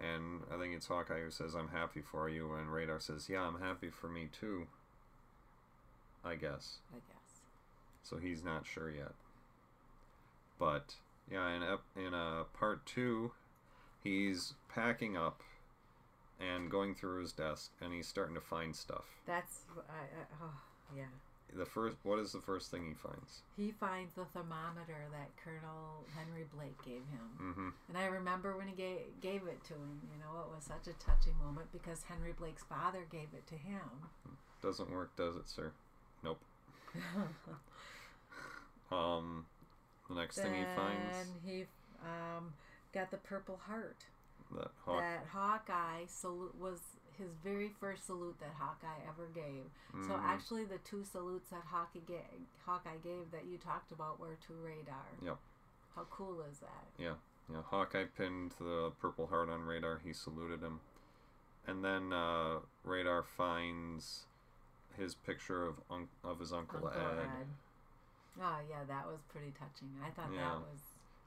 and 0.00 0.42
I 0.52 0.58
think 0.58 0.74
it's 0.74 0.86
Hawkeye 0.86 1.20
who 1.20 1.30
says, 1.30 1.54
"I'm 1.54 1.68
happy 1.68 2.00
for 2.00 2.28
you," 2.28 2.54
and 2.54 2.72
Radar 2.72 3.00
says, 3.00 3.28
"Yeah, 3.28 3.42
I'm 3.42 3.60
happy 3.60 3.90
for 3.90 4.08
me 4.08 4.28
too." 4.32 4.66
I 6.24 6.34
guess 6.34 6.78
I 6.92 6.96
guess. 6.96 7.40
so. 8.02 8.18
He's 8.18 8.42
not 8.44 8.66
sure 8.66 8.90
yet, 8.90 9.12
but 10.58 10.96
yeah, 11.30 11.48
in 11.50 11.62
ep- 11.62 11.96
in 11.96 12.14
uh, 12.14 12.44
part 12.52 12.84
two, 12.86 13.32
he's 14.02 14.54
packing 14.68 15.16
up 15.16 15.42
and 16.38 16.70
going 16.70 16.94
through 16.94 17.20
his 17.20 17.32
desk, 17.32 17.70
and 17.80 17.92
he's 17.92 18.08
starting 18.08 18.34
to 18.34 18.40
find 18.40 18.74
stuff. 18.74 19.04
That's 19.26 19.60
I, 19.88 19.92
I, 19.92 20.24
oh, 20.42 20.52
yeah. 20.96 21.04
The 21.56 21.64
first, 21.66 21.96
what 22.04 22.18
is 22.18 22.32
the 22.32 22.40
first 22.40 22.70
thing 22.70 22.86
he 22.86 22.94
finds? 22.94 23.42
He 23.56 23.72
finds 23.72 24.14
the 24.14 24.24
thermometer 24.24 25.08
that 25.10 25.30
Colonel 25.42 26.06
Henry 26.14 26.46
Blake 26.54 26.78
gave 26.84 27.02
him. 27.10 27.28
Mm-hmm. 27.40 27.68
And 27.88 27.98
I 27.98 28.06
remember 28.06 28.56
when 28.56 28.68
he 28.68 28.74
gave, 28.74 28.98
gave 29.20 29.42
it 29.48 29.62
to 29.64 29.74
him, 29.74 30.00
you 30.12 30.18
know, 30.20 30.40
it 30.40 30.54
was 30.54 30.64
such 30.64 30.86
a 30.86 30.96
touching 31.04 31.34
moment 31.44 31.66
because 31.72 32.04
Henry 32.04 32.32
Blake's 32.38 32.62
father 32.62 33.04
gave 33.10 33.28
it 33.34 33.46
to 33.48 33.54
him. 33.56 33.82
Doesn't 34.62 34.90
work, 34.90 35.16
does 35.16 35.36
it, 35.36 35.48
sir? 35.48 35.72
Nope. 36.22 36.40
Um, 38.92 39.46
the 40.08 40.16
next 40.16 40.36
thing 40.36 40.52
he 40.54 40.64
finds 40.74 41.16
Then 41.16 41.26
he 41.44 41.66
um, 42.02 42.52
got 42.92 43.10
the 43.10 43.18
Purple 43.18 43.60
Heart. 43.66 44.04
that 44.52 44.70
Hawk. 44.84 45.00
that 45.00 45.26
Hawkeye 45.32 46.06
salute 46.08 46.56
was 46.60 46.80
his 47.20 47.32
very 47.44 47.68
first 47.68 48.06
salute 48.06 48.36
that 48.40 48.54
Hawkeye 48.58 49.00
ever 49.08 49.26
gave. 49.28 49.70
So 49.92 50.14
Mhm. 50.14 50.22
actually, 50.24 50.64
the 50.64 50.78
two 50.78 51.04
salutes 51.04 51.50
that 51.50 51.64
Hawkeye 51.66 52.00
gave, 52.00 52.46
Hawkeye 52.64 52.96
gave 52.96 53.30
that 53.30 53.44
you 53.44 53.58
talked 53.58 53.92
about 53.92 54.18
were 54.18 54.36
to 54.46 54.54
Radar. 54.54 55.06
Yep. 55.22 55.38
How 55.94 56.04
cool 56.10 56.40
is 56.42 56.58
that? 56.60 56.86
Yeah, 56.98 57.16
yeah. 57.48 57.62
Hawkeye 57.62 58.06
pinned 58.06 58.52
the 58.52 58.92
Purple 59.00 59.26
Heart 59.26 59.50
on 59.50 59.62
Radar. 59.66 59.98
He 59.98 60.12
saluted 60.12 60.60
him, 60.62 60.80
and 61.66 61.84
then 61.84 62.12
uh, 62.12 62.60
Radar 62.84 63.22
finds 63.22 64.26
his 64.96 65.14
picture 65.14 65.66
of 65.66 65.80
un- 65.90 66.08
of 66.24 66.38
his 66.40 66.52
uncle, 66.52 66.86
Uncle 66.86 67.00
Ed. 67.00 67.18
Ed. 67.18 67.46
Oh 68.40 68.58
yeah, 68.68 68.84
that 68.84 69.06
was 69.06 69.20
pretty 69.28 69.52
touching. 69.52 70.00
I 70.02 70.10
thought 70.10 70.32
Yeah. 70.32 70.50
that 70.50 70.60
was. 70.60 70.80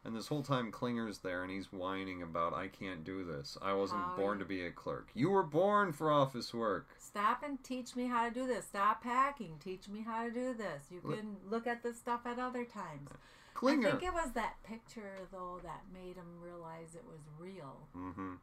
And 0.05 0.13
this 0.15 0.27
whole 0.27 0.43
time, 0.43 0.69
Klinger's 0.69 1.19
there, 1.19 1.43
and 1.43 1.51
he's 1.51 1.71
whining 1.71 2.21
about, 2.21 2.53
"I 2.53 2.67
can't 2.67 3.05
do 3.05 3.23
this. 3.23 3.57
I 3.61 3.73
wasn't 3.73 4.17
born 4.17 4.37
to 4.39 4.45
be 4.45 4.65
a 4.65 4.71
clerk. 4.71 5.09
You 5.13 5.29
were 5.29 5.43
born 5.43 5.93
for 5.93 6.11
office 6.11 6.53
work." 6.53 6.89
Stop 6.97 7.41
and 7.41 7.63
teach 7.63 7.95
me 7.95 8.07
how 8.07 8.27
to 8.27 8.33
do 8.33 8.45
this. 8.45 8.65
Stop 8.65 9.01
packing. 9.01 9.59
Teach 9.59 9.87
me 9.87 10.01
how 10.01 10.25
to 10.25 10.31
do 10.31 10.53
this. 10.53 10.91
You 10.91 10.99
can 10.99 11.37
look 11.49 11.67
at 11.67 11.83
this 11.83 11.97
stuff 11.97 12.25
at 12.25 12.37
other 12.37 12.65
times. 12.65 13.11
Klinger. 13.53 13.87
I 13.87 13.91
think 13.91 14.03
it 14.03 14.13
was 14.13 14.31
that 14.33 14.61
picture 14.63 15.27
though 15.31 15.59
that 15.63 15.83
made 15.93 16.15
him 16.15 16.41
realize 16.41 16.95
it 16.95 17.05
was 17.05 17.21
real. 17.39 17.87
Mm-hmm. 17.95 18.33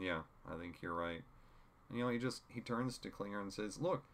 Yeah, 0.00 0.22
I 0.44 0.56
think 0.56 0.82
you're 0.82 0.94
right. 0.94 1.22
And, 1.88 1.98
you 1.98 2.04
know, 2.04 2.10
he 2.10 2.18
just 2.18 2.42
he 2.48 2.60
turns 2.60 2.98
to 2.98 3.10
Klinger 3.10 3.40
and 3.40 3.52
says, 3.52 3.78
"Look, 3.78 4.04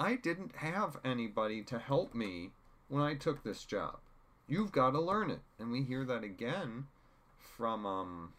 I 0.00 0.16
didn't 0.16 0.56
have 0.56 0.98
anybody 1.04 1.62
to 1.64 1.78
help 1.78 2.14
me 2.14 2.52
when 2.88 3.02
I 3.02 3.16
took 3.16 3.42
this 3.42 3.64
job. 3.64 4.00
You've 4.48 4.72
got 4.72 4.90
to 4.92 5.00
learn 5.00 5.30
it." 5.30 5.40
And 5.58 5.70
we 5.70 5.82
hear 5.82 6.04
that 6.04 6.24
again 6.24 6.86
from 7.38 7.86
um 7.86 8.32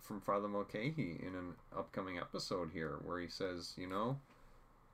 from 0.00 0.20
Father 0.20 0.48
Mulcahy 0.48 1.18
in 1.22 1.34
an 1.34 1.54
upcoming 1.76 2.18
episode 2.18 2.70
here, 2.72 2.98
where 3.02 3.18
he 3.18 3.28
says, 3.28 3.74
"You 3.76 3.86
know, 3.86 4.20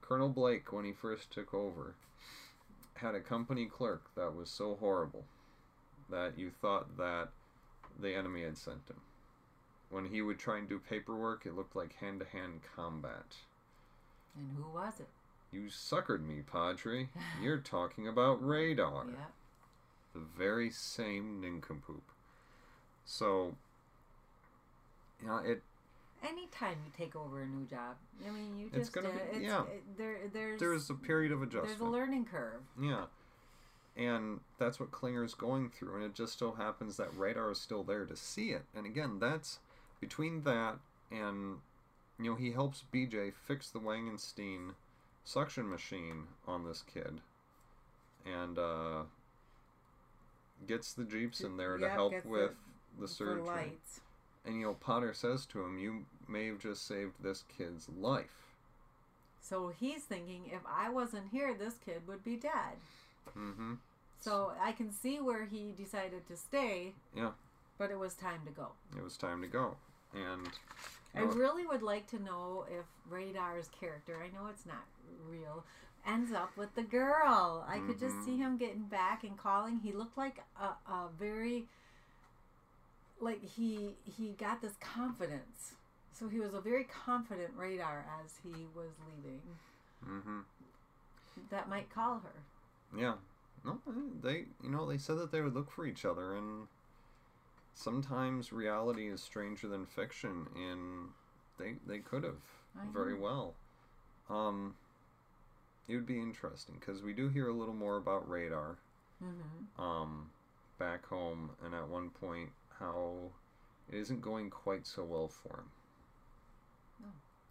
Colonel 0.00 0.28
Blake, 0.28 0.72
when 0.72 0.84
he 0.84 0.92
first 0.92 1.30
took 1.30 1.52
over, 1.52 1.94
had 2.94 3.14
a 3.14 3.20
company 3.20 3.66
clerk 3.66 4.10
that 4.14 4.34
was 4.34 4.50
so 4.50 4.76
horrible 4.76 5.24
that 6.08 6.38
you 6.38 6.50
thought 6.50 6.96
that 6.96 7.30
the 7.98 8.14
enemy 8.14 8.42
had 8.42 8.56
sent 8.58 8.88
him." 8.88 9.00
when 9.90 10.06
he 10.06 10.22
would 10.22 10.38
try 10.38 10.56
and 10.58 10.68
do 10.68 10.78
paperwork, 10.78 11.44
it 11.44 11.54
looked 11.54 11.76
like 11.76 11.96
hand 11.96 12.20
to 12.20 12.26
hand 12.26 12.60
combat. 12.74 13.36
And 14.36 14.52
who 14.56 14.70
was 14.72 15.00
it? 15.00 15.08
You 15.52 15.62
suckered 15.62 16.24
me, 16.24 16.42
Padre. 16.42 17.08
You're 17.42 17.58
talking 17.58 18.08
about 18.08 18.44
radar. 18.46 19.06
Yeah. 19.10 19.24
The 20.12 20.20
very 20.20 20.70
same 20.70 21.40
nincompoop. 21.40 22.02
So, 23.04 23.54
you 25.20 25.28
know, 25.28 25.36
it 25.38 25.62
Anytime 26.22 26.76
you 26.84 26.92
take 26.94 27.16
over 27.16 27.40
a 27.40 27.46
new 27.46 27.64
job, 27.64 27.96
I 28.26 28.30
mean, 28.30 28.58
you 28.58 28.66
just 28.68 28.76
It's 28.78 28.88
gonna 28.90 29.08
uh, 29.08 29.12
be- 29.12 29.18
it's, 29.36 29.40
yeah. 29.40 29.62
it- 29.62 29.96
there 29.96 30.28
there's 30.30 30.60
there's 30.60 30.90
a 30.90 30.94
period 30.94 31.32
of 31.32 31.40
adjustment. 31.42 31.78
there's 31.78 31.80
a 31.80 31.90
learning 31.90 32.26
curve. 32.26 32.60
Yeah. 32.78 33.06
And 33.96 34.40
that's 34.58 34.78
what 34.78 34.90
Klinger's 34.90 35.34
going 35.34 35.70
through, 35.70 35.96
and 35.96 36.04
it 36.04 36.14
just 36.14 36.38
so 36.38 36.52
happens 36.52 36.96
that 36.98 37.16
radar 37.16 37.50
is 37.50 37.60
still 37.60 37.82
there 37.82 38.04
to 38.06 38.16
see 38.16 38.50
it. 38.50 38.64
And 38.74 38.86
again, 38.86 39.18
that's 39.18 39.58
between 40.00 40.42
that 40.42 40.78
and 41.10 41.60
you 42.18 42.30
know, 42.32 42.36
he 42.36 42.52
helps 42.52 42.84
BJ 42.92 43.32
fix 43.32 43.70
the 43.70 43.78
Wangenstein 43.80 44.74
suction 45.24 45.68
machine 45.70 46.24
on 46.46 46.64
this 46.64 46.82
kid. 46.82 47.22
And 48.26 48.58
uh 48.58 49.02
gets 50.66 50.92
the 50.92 51.04
Jeeps 51.04 51.40
in 51.40 51.56
there 51.56 51.76
to 51.76 51.82
Yep, 51.82 51.92
help 51.92 52.12
gets 52.12 52.24
the- 52.24 52.30
with 52.30 52.56
the, 52.98 53.08
surgery. 53.08 53.42
lights. 53.42 54.00
And 54.44 54.56
you 54.56 54.66
know, 54.66 54.74
Potter 54.74 55.12
says 55.12 55.46
to 55.46 55.62
him, 55.62 55.78
You 55.78 56.06
may 56.28 56.46
have 56.46 56.58
just 56.58 56.86
saved 56.86 57.22
this 57.22 57.44
kid's 57.56 57.88
life. 57.88 58.54
So 59.42 59.68
he's 59.68 60.04
thinking, 60.04 60.46
if 60.46 60.60
I 60.66 60.88
wasn't 60.88 61.28
here, 61.30 61.54
this 61.54 61.74
kid 61.84 62.06
would 62.06 62.22
be 62.24 62.36
dead. 62.36 62.76
Mm-hmm. 63.36 63.74
So 64.20 64.52
I 64.60 64.72
can 64.72 64.92
see 64.92 65.18
where 65.20 65.44
he 65.46 65.72
decided 65.76 66.26
to 66.28 66.36
stay. 66.36 66.92
Yeah. 67.14 67.30
But 67.78 67.90
it 67.90 67.98
was 67.98 68.14
time 68.14 68.40
to 68.46 68.52
go. 68.52 68.68
It 68.96 69.02
was 69.02 69.16
time 69.16 69.40
to 69.42 69.48
go. 69.48 69.76
And 70.14 70.48
I 71.14 71.20
you 71.20 71.26
know, 71.26 71.32
really 71.32 71.66
would 71.66 71.82
like 71.82 72.06
to 72.08 72.22
know 72.22 72.66
if 72.70 72.84
Radar's 73.08 73.68
character, 73.68 74.18
I 74.22 74.28
know 74.36 74.48
it's 74.48 74.66
not 74.66 74.84
real, 75.28 75.64
ends 76.06 76.32
up 76.32 76.56
with 76.56 76.74
the 76.74 76.82
girl. 76.82 77.64
I 77.68 77.78
could 77.78 77.98
just 77.98 78.24
see 78.24 78.36
him 78.36 78.56
getting 78.56 78.84
back 78.84 79.24
and 79.24 79.36
calling. 79.36 79.80
He 79.80 79.92
looked 79.92 80.16
like 80.16 80.42
a, 80.60 80.90
a 80.90 81.08
very 81.18 81.66
like 83.20 83.42
he 83.44 83.96
he 84.04 84.34
got 84.38 84.62
this 84.62 84.74
confidence. 84.80 85.74
So 86.12 86.28
he 86.28 86.38
was 86.38 86.52
a 86.54 86.60
very 86.60 86.84
confident 86.84 87.50
Radar 87.56 88.04
as 88.22 88.32
he 88.42 88.66
was 88.74 88.90
leaving. 89.06 89.40
mm-hmm. 90.06 90.40
That 91.50 91.68
might 91.68 91.88
call 91.90 92.20
her. 92.20 92.98
Yeah. 92.98 93.14
No, 93.64 93.78
they 94.22 94.46
you 94.62 94.70
know 94.70 94.86
they 94.86 94.98
said 94.98 95.18
that 95.18 95.32
they 95.32 95.40
would 95.40 95.54
look 95.54 95.70
for 95.70 95.86
each 95.86 96.04
other, 96.04 96.34
and 96.34 96.66
sometimes 97.74 98.52
reality 98.52 99.08
is 99.08 99.20
stranger 99.20 99.68
than 99.68 99.84
fiction, 99.84 100.46
and 100.56 101.08
they 101.58 101.74
they 101.86 101.98
could 101.98 102.24
have 102.24 102.40
very 102.92 103.18
well. 103.18 103.54
Um, 104.30 104.74
it 105.88 105.94
would 105.94 106.06
be 106.06 106.18
interesting 106.18 106.76
because 106.78 107.02
we 107.02 107.12
do 107.12 107.28
hear 107.28 107.48
a 107.48 107.52
little 107.52 107.74
more 107.74 107.96
about 107.96 108.28
radar. 108.28 108.78
Mm-hmm. 109.22 109.82
Um, 109.82 110.30
back 110.78 111.06
home, 111.06 111.50
and 111.64 111.74
at 111.74 111.88
one 111.88 112.10
point 112.10 112.48
how 112.78 113.30
it 113.92 113.96
isn't 113.96 114.22
going 114.22 114.50
quite 114.50 114.86
so 114.86 115.04
well 115.04 115.28
for 115.28 115.58
him. 115.58 115.70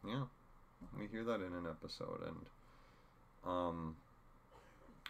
Yeah, 0.05 0.23
we 0.97 1.07
hear 1.07 1.23
that 1.25 1.41
in 1.41 1.53
an 1.53 1.67
episode, 1.69 2.21
and 2.25 2.45
um, 3.45 3.95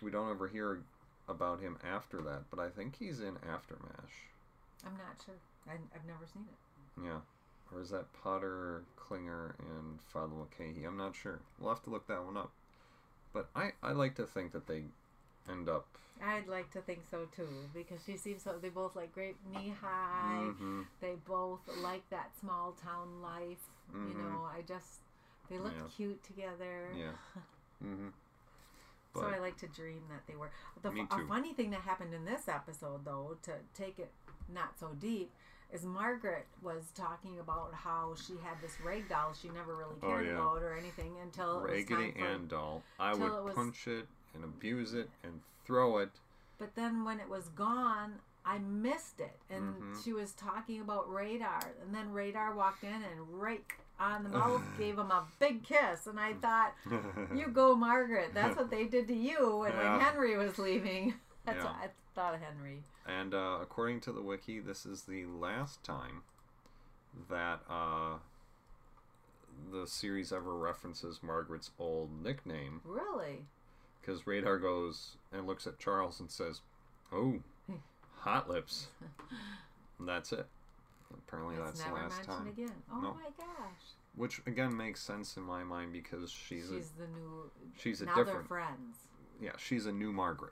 we 0.01 0.10
don't 0.10 0.32
ever 0.32 0.47
hear 0.47 0.82
about 1.27 1.62
him 1.62 1.77
after 1.84 2.21
that. 2.23 2.43
But 2.49 2.60
I 2.60 2.69
think 2.69 2.95
he's 2.97 3.19
in 3.19 3.36
Aftermash. 3.36 4.15
I'm 4.86 4.93
not 4.93 5.21
sure. 5.23 5.36
I, 5.67 5.73
I've 5.95 6.05
never 6.08 6.25
seen 6.34 6.45
it. 6.47 7.05
Yeah, 7.05 7.19
or 7.71 7.82
is 7.82 7.91
that 7.91 8.12
Potter, 8.23 8.84
Klinger, 8.95 9.55
and 9.60 10.01
Father 10.01 10.34
Mulcahy? 10.34 10.86
I'm 10.86 10.97
not 10.97 11.15
sure. 11.15 11.39
We'll 11.60 11.73
have 11.73 11.84
to 11.84 11.91
look 11.91 12.08
that 12.08 12.25
one 12.25 12.38
up. 12.38 12.51
But 13.33 13.49
I, 13.55 13.71
I 13.83 13.91
like 13.91 14.15
to 14.15 14.25
think 14.25 14.51
that 14.53 14.67
they 14.67 14.83
end 15.49 15.69
up. 15.69 15.85
I'd 16.21 16.47
like 16.47 16.69
to 16.71 16.81
think 16.81 16.99
so 17.09 17.27
too 17.35 17.47
because 17.73 18.01
she 18.05 18.17
seems 18.17 18.43
so. 18.43 18.57
They 18.61 18.69
both 18.69 18.95
like 18.95 19.13
great 19.13 19.37
knee 19.53 19.73
high. 19.81 20.47
Mhm. 20.59 20.85
They 20.99 21.15
both 21.25 21.61
like 21.81 22.09
that 22.09 22.31
small 22.39 22.73
town 22.73 23.21
life. 23.21 23.63
You 23.93 23.99
Mhm. 23.99 24.17
know, 24.17 24.43
I 24.45 24.61
just 24.61 24.99
they 25.49 25.57
look 25.59 25.73
Yeah. 25.73 25.87
cute 25.95 26.23
together. 26.23 26.91
Yeah. 26.95 27.13
hmm 27.81 28.09
So 29.15 29.25
I 29.25 29.39
like 29.39 29.57
to 29.57 29.67
dream 29.67 30.03
that 30.09 30.27
they 30.27 30.35
were. 30.35 30.51
The 30.81 30.91
Me 30.91 31.05
fu- 31.09 31.17
too. 31.17 31.23
a 31.23 31.27
funny 31.27 31.53
thing 31.53 31.71
that 31.71 31.81
happened 31.81 32.13
in 32.13 32.25
this 32.25 32.47
episode, 32.47 33.05
though, 33.05 33.37
to 33.43 33.53
take 33.73 33.97
it 33.99 34.11
not 34.47 34.77
so 34.79 34.89
deep, 34.99 35.31
is 35.71 35.84
Margaret 35.86 36.45
was 36.62 36.91
talking 36.95 37.39
about 37.39 37.73
how 37.73 38.15
she 38.15 38.34
had 38.43 38.60
this 38.62 38.79
rag 38.84 39.08
doll 39.08 39.34
she 39.39 39.49
never 39.49 39.75
really 39.75 39.95
Oh, 40.01 40.08
cared 40.10 40.25
yeah. 40.25 40.34
about 40.34 40.62
or 40.63 40.73
anything 40.75 41.15
until 41.21 41.60
it 41.60 41.62
was 41.62 41.71
Raggedy. 41.71 42.19
Ann 42.19 42.47
doll. 42.47 42.82
I 42.99 43.13
would 43.13 43.32
it 43.32 43.43
was- 43.43 43.55
punch 43.55 43.88
it 43.88 44.08
and 44.34 44.43
abuse 44.43 44.93
it 44.93 45.10
and 45.23 45.41
throw 45.65 45.97
it. 45.99 46.10
But 46.58 46.75
then 46.75 47.03
when 47.05 47.19
it 47.19 47.29
was 47.29 47.49
gone, 47.49 48.19
I 48.45 48.58
missed 48.58 49.19
it, 49.19 49.38
and 49.49 49.75
Mhm. 49.75 50.03
she 50.03 50.12
was 50.13 50.32
talking 50.34 50.82
about 50.82 51.12
Radar, 51.13 51.60
and 51.82 51.93
then 51.93 52.12
Radar 52.13 52.53
walked 52.55 52.84
in 52.84 53.03
and 53.03 53.39
right 53.39 53.63
on 53.99 54.23
the 54.23 54.29
mouth 54.29 54.63
gave 54.77 54.97
him 54.97 55.12
a 55.12 55.27
big 55.39 55.63
kiss, 55.63 56.08
and 56.08 56.19
I 56.19 56.34
thought. 56.34 56.73
You 57.34 57.47
go, 57.53 57.75
Margaret. 57.75 58.34
That's 58.34 58.55
what 58.58 58.69
they 58.71 58.86
did 58.86 59.08
to 59.10 59.13
you 59.13 59.63
And 59.63 59.73
Yeah. 59.75 59.91
when 59.91 59.99
Henry 60.01 60.38
was 60.38 60.58
leaving. 60.58 61.13
That's 61.45 61.58
Yeah. 61.58 61.65
what 61.65 61.75
I 61.75 61.89
thought 62.19 62.34
of 62.36 62.41
Henry. 62.41 62.84
And 63.08 63.34
uh, 63.34 63.60
according 63.62 64.01
to 64.01 64.12
the 64.12 64.21
wiki, 64.21 64.60
this 64.60 64.86
is 64.86 65.03
the 65.03 65.23
last 65.25 65.82
time 65.86 66.23
that 67.29 67.62
uh, 67.69 68.15
the 69.71 69.88
series 69.88 70.34
ever 70.34 70.53
references 70.53 71.21
Margaret's 71.23 71.71
old 71.79 72.10
nickname. 72.21 72.82
Really? 72.84 73.45
Because 74.01 74.27
Radar 74.27 74.58
goes 74.60 75.12
and 75.32 75.47
looks 75.47 75.65
at 75.65 75.79
Charles 75.79 76.19
and 76.19 76.29
says, 76.29 76.60
"Oh, 77.13 77.39
hot 78.17 78.49
lips." 78.49 78.88
And 79.97 80.08
that's 80.08 80.34
it. 80.34 80.45
Apparently, 81.13 81.55
that's 81.58 81.82
the 81.82 81.93
last 81.93 82.17
mentioned 82.17 82.27
time. 82.38 82.47
again. 82.47 82.73
Oh 82.91 82.99
No. 83.01 83.13
my 83.13 83.29
gosh. 83.38 83.82
Which 84.15 84.41
again 84.45 84.75
makes 84.75 85.01
sense 85.01 85.38
in 85.38 85.43
my 85.43 85.63
mind 85.63 85.93
because 85.93 86.32
she's, 86.32 86.69
She's 86.69 86.89
the 86.97 87.08
new. 87.08 87.43
a 87.45 87.79
she's 87.79 88.01
a 88.01 88.05
now 88.05 88.15
they're 88.15 88.25
different 88.25 88.47
friends. 88.49 88.97
yeah 89.41 89.51
she's 89.58 89.86
a 89.86 89.91
new 89.91 90.12
Margaret. 90.12 90.51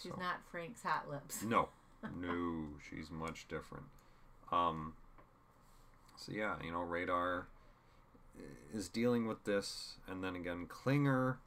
She's 0.00 0.12
So- 0.12 0.18
not 0.18 0.36
Frank's 0.50 0.82
hot 0.82 1.08
lips. 1.08 1.42
No, 1.42 1.68
no, 2.20 2.66
she's 2.88 3.10
much 3.10 3.48
different. 3.48 3.86
Um, 4.52 4.94
so 6.16 6.32
yeah, 6.32 6.56
you 6.62 6.70
know, 6.72 6.82
Radar 6.82 7.46
is 8.72 8.88
dealing 8.88 9.26
with 9.26 9.44
this, 9.44 9.96
and 10.06 10.22
then 10.22 10.36
again, 10.36 10.66
Klinger 10.66 11.38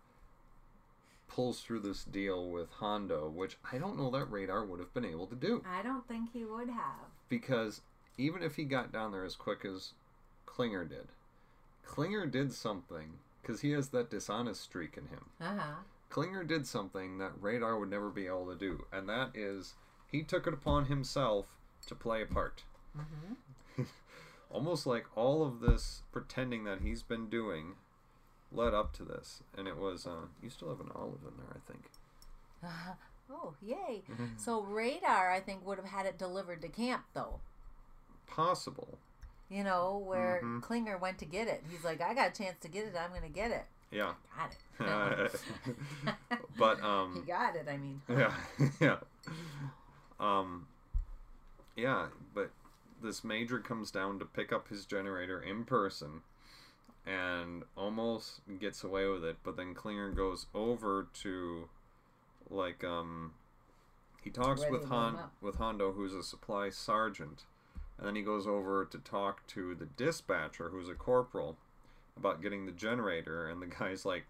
pulls 1.27 1.61
through 1.61 1.79
this 1.81 2.03
deal 2.03 2.49
with 2.49 2.69
Hondo, 2.71 3.29
which 3.29 3.57
I 3.71 3.77
don't 3.77 3.97
know 3.97 4.09
that 4.11 4.25
Radar 4.31 4.65
would 4.65 4.79
have 4.79 4.93
been 4.93 5.05
able 5.05 5.27
to 5.27 5.35
do 5.35 5.63
I 5.65 5.83
don't 5.83 6.07
think 6.07 6.31
he 6.33 6.43
would 6.43 6.69
have. 6.69 7.05
because 7.29 7.81
even 8.17 8.41
if 8.41 8.55
he 8.55 8.65
got 8.65 8.91
down 8.91 9.11
there 9.11 9.23
as 9.23 9.35
quick 9.35 9.63
as 9.63 9.93
Klinger 10.47 10.83
did, 10.85 11.07
Klinger 11.85 12.25
did 12.25 12.51
something 12.51 13.19
because 13.41 13.61
he 13.61 13.71
has 13.71 13.89
that 13.89 14.09
dishonest 14.09 14.61
streak 14.61 14.97
in 14.97 15.07
him. 15.07 15.29
Uh 15.39 15.57
huh. 15.57 15.73
Klinger 16.09 16.43
did 16.43 16.65
something 16.67 17.17
that 17.19 17.31
Radar 17.39 17.77
would 17.79 17.89
never 17.89 18.09
be 18.09 18.25
able 18.27 18.47
to 18.47 18.55
do, 18.55 18.85
and 18.91 19.07
that 19.09 19.31
is 19.35 19.75
he 20.07 20.23
took 20.23 20.47
it 20.47 20.53
upon 20.53 20.85
himself 20.85 21.47
to 21.87 21.95
play 21.95 22.21
a 22.21 22.25
part. 22.25 22.63
Mm-hmm. 22.97 23.83
Almost 24.51 24.87
like 24.87 25.05
all 25.15 25.45
of 25.45 25.59
this 25.59 26.01
pretending 26.11 26.63
that 26.63 26.81
he's 26.81 27.03
been 27.03 27.29
doing 27.29 27.75
led 28.51 28.73
up 28.73 28.93
to 28.93 29.03
this, 29.03 29.43
and 29.55 29.67
it 29.67 29.77
was. 29.77 30.07
Uh, 30.07 30.25
you 30.41 30.49
still 30.49 30.69
have 30.69 30.79
an 30.79 30.91
olive 30.95 31.21
in 31.27 31.37
there, 31.37 31.55
I 31.55 31.71
think. 31.71 31.83
Oh, 33.31 33.53
yay. 33.61 34.01
So 34.37 34.61
Radar, 34.61 35.31
I 35.31 35.39
think, 35.39 35.63
would 35.63 35.77
have 35.77 35.85
had 35.85 36.07
it 36.07 36.17
delivered 36.17 36.63
to 36.63 36.67
camp, 36.67 37.03
though. 37.13 37.41
Possible. 38.25 38.97
You 39.49 39.63
know, 39.63 40.01
where 40.03 40.41
Mhm. 40.43 40.63
Klinger 40.63 40.97
went 40.97 41.19
to 41.19 41.25
get 41.25 41.47
it. 41.47 41.63
He's 41.69 41.83
like, 41.83 42.01
I 42.01 42.15
got 42.15 42.29
a 42.29 42.31
chance 42.43 42.57
to 42.61 42.67
get 42.67 42.85
it. 42.85 42.95
I'm 42.99 43.11
going 43.11 43.21
to 43.21 43.29
get 43.29 43.51
it. 43.51 43.65
Yeah. 43.91 44.13
Got 44.77 45.19
it. 45.19 45.41
but 46.57 46.81
um. 46.83 47.15
he 47.15 47.31
got 47.31 47.55
it, 47.55 47.67
I 47.69 47.77
mean. 47.77 48.01
yeah, 48.09 48.33
yeah, 48.79 48.97
um, 50.19 50.67
yeah. 51.75 52.07
But 52.33 52.51
this 53.01 53.23
major 53.23 53.59
comes 53.59 53.91
down 53.91 54.19
to 54.19 54.25
pick 54.25 54.53
up 54.53 54.69
his 54.69 54.85
generator 54.85 55.41
in 55.41 55.65
person, 55.65 56.21
and 57.05 57.63
almost 57.75 58.41
gets 58.59 58.83
away 58.83 59.07
with 59.07 59.23
it. 59.23 59.37
But 59.43 59.57
then 59.57 59.73
Klinger 59.73 60.11
goes 60.11 60.45
over 60.53 61.07
to, 61.21 61.67
like, 62.49 62.83
um, 62.83 63.33
he 64.23 64.29
talks 64.29 64.61
Ready 64.61 64.73
with 64.73 64.89
with 65.41 65.55
Hondo, 65.55 65.91
who's 65.93 66.13
a 66.13 66.23
supply 66.23 66.69
sergeant, 66.69 67.45
and 67.97 68.07
then 68.07 68.15
he 68.15 68.21
goes 68.21 68.45
over 68.45 68.85
to 68.85 68.97
talk 68.99 69.47
to 69.47 69.73
the 69.75 69.85
dispatcher, 69.85 70.69
who's 70.69 70.89
a 70.89 70.93
corporal, 70.93 71.57
about 72.19 72.41
getting 72.41 72.65
the 72.65 72.71
generator. 72.71 73.47
And 73.47 73.61
the 73.61 73.67
guy's 73.67 74.05
like, 74.05 74.25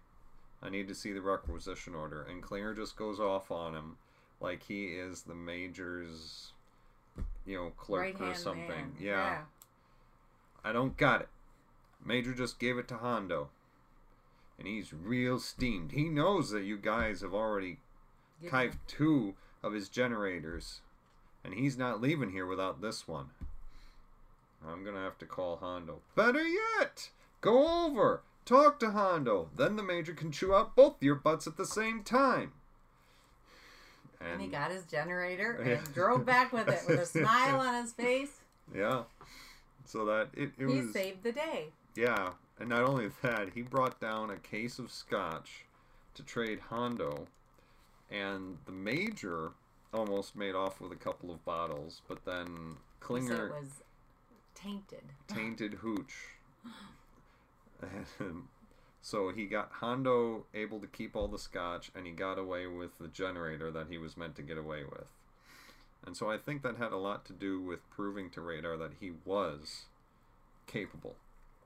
"I 0.62 0.68
need 0.70 0.88
to 0.88 0.94
see 0.94 1.12
the 1.12 1.20
requisition 1.22 1.94
order," 1.94 2.22
and 2.22 2.42
Klinger 2.42 2.74
just 2.74 2.96
goes 2.96 3.18
off 3.20 3.50
on 3.50 3.74
him, 3.74 3.96
like 4.40 4.62
he 4.64 4.86
is 4.86 5.22
the 5.22 5.34
major's, 5.34 6.52
you 7.44 7.56
know, 7.56 7.70
clerk 7.76 8.00
or 8.00 8.04
Right-hand 8.04 8.36
something. 8.36 8.68
man. 8.68 8.94
yeah. 8.98 9.42
I 10.64 10.72
don't 10.72 10.96
got 10.96 11.22
it. 11.22 11.28
Major 12.04 12.34
just 12.34 12.58
gave 12.58 12.76
it 12.78 12.88
to 12.88 12.96
Hondo. 12.98 13.50
And 14.58 14.68
he's 14.68 14.92
real 14.92 15.38
steamed. 15.38 15.92
He 15.92 16.08
knows 16.10 16.50
that 16.50 16.64
you 16.64 16.76
guys 16.76 17.22
have 17.22 17.32
already 17.32 17.78
Give 18.42 18.50
kived 18.52 18.78
two 18.86 19.34
of 19.62 19.72
his 19.72 19.88
generators. 19.88 20.80
And 21.42 21.54
he's 21.54 21.78
not 21.78 22.00
leaving 22.02 22.32
here 22.32 22.44
without 22.46 22.82
this 22.82 23.08
one. 23.08 23.30
I'm 24.66 24.84
gonna 24.84 25.00
have 25.02 25.16
to 25.20 25.26
call 25.26 25.56
Hondo. 25.56 26.02
Better 26.14 26.46
yet! 26.46 27.10
Go 27.40 27.86
over! 27.86 28.22
Talk 28.44 28.78
to 28.80 28.90
Hondo! 28.90 29.48
Then 29.56 29.76
the 29.76 29.82
Major 29.82 30.12
can 30.12 30.32
chew 30.32 30.54
out 30.54 30.74
both 30.76 31.02
your 31.02 31.14
butts 31.14 31.46
at 31.46 31.56
the 31.56 31.66
same 31.66 32.02
time. 32.02 32.52
And 34.20 34.40
he 34.40 34.48
got 34.48 34.70
his 34.70 34.84
generator 34.84 35.52
and 35.60 35.68
Yeah. 35.68 35.80
drove 35.94 36.26
back 36.26 36.52
with 36.52 36.68
it 36.68 36.80
with 36.86 37.00
a 37.00 37.06
smile 37.06 37.60
on 37.60 37.74
his 37.82 37.92
face. 37.92 38.40
Yeah. 38.74 39.04
So 39.86 40.04
that 40.04 40.28
it, 40.34 40.50
it 40.58 40.58
he 40.58 40.64
was 40.64 40.92
saved 40.92 41.22
the 41.22 41.32
day. 41.32 41.68
Yeah, 41.96 42.30
and 42.58 42.68
not 42.68 42.82
only 42.82 43.10
that, 43.22 43.50
he 43.54 43.62
brought 43.62 44.00
down 44.00 44.30
a 44.30 44.36
case 44.36 44.78
of 44.78 44.92
scotch 44.92 45.64
to 46.14 46.22
trade 46.22 46.60
Hondo, 46.68 47.26
and 48.10 48.58
the 48.66 48.72
major 48.72 49.52
almost 49.92 50.36
made 50.36 50.54
off 50.54 50.80
with 50.80 50.92
a 50.92 50.96
couple 50.96 51.30
of 51.32 51.44
bottles, 51.44 52.02
but 52.06 52.24
then 52.24 52.76
He 52.76 52.76
Klinger 53.00 53.46
it 53.46 53.52
was 53.62 53.70
tainted. 54.54 55.02
tainted 55.28 55.74
hooch. 55.74 56.14
And 58.18 58.44
so 59.02 59.30
he 59.32 59.46
got 59.46 59.70
Hondo 59.72 60.46
able 60.54 60.80
to 60.80 60.86
keep 60.86 61.16
all 61.16 61.28
the 61.28 61.38
scotch, 61.38 61.90
and 61.94 62.06
he 62.06 62.12
got 62.12 62.38
away 62.38 62.66
with 62.66 62.98
the 62.98 63.08
generator 63.08 63.70
that 63.70 63.86
he 63.88 63.98
was 63.98 64.16
meant 64.16 64.36
to 64.36 64.42
get 64.42 64.58
away 64.58 64.84
with. 64.84 65.06
And 66.06 66.16
so 66.16 66.30
I 66.30 66.38
think 66.38 66.62
that 66.62 66.76
had 66.76 66.92
a 66.92 66.96
lot 66.96 67.24
to 67.26 67.32
do 67.32 67.60
with 67.60 67.88
proving 67.90 68.30
to 68.30 68.40
Radar 68.40 68.76
that 68.78 68.92
he 69.00 69.12
was 69.24 69.84
capable. 70.66 71.16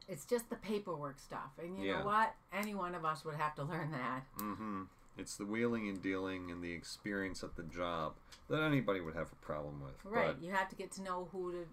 It's 0.08 0.24
just 0.24 0.50
the 0.50 0.56
paperwork 0.56 1.18
stuff. 1.18 1.52
And 1.62 1.78
you 1.78 1.84
Yeah. 1.86 2.00
know 2.00 2.06
what? 2.06 2.34
Any 2.52 2.74
one 2.74 2.94
of 2.94 3.04
us 3.04 3.24
would 3.24 3.36
have 3.36 3.54
to 3.56 3.62
learn 3.64 3.90
that. 3.92 4.24
Mm-hmm. 4.38 4.82
It's 5.16 5.36
the 5.36 5.46
wheeling 5.46 5.88
and 5.88 6.02
dealing 6.02 6.50
and 6.50 6.62
the 6.62 6.72
experience 6.72 7.44
at 7.44 7.54
the 7.54 7.62
job 7.62 8.14
that 8.50 8.60
anybody 8.60 9.00
would 9.00 9.14
have 9.14 9.30
a 9.32 9.36
problem 9.36 9.80
with. 9.80 9.94
Right. 10.04 10.36
You 10.40 10.50
have 10.50 10.68
to 10.70 10.76
get 10.76 10.90
to 10.92 11.02
know 11.02 11.28
who 11.32 11.52
to 11.52 11.66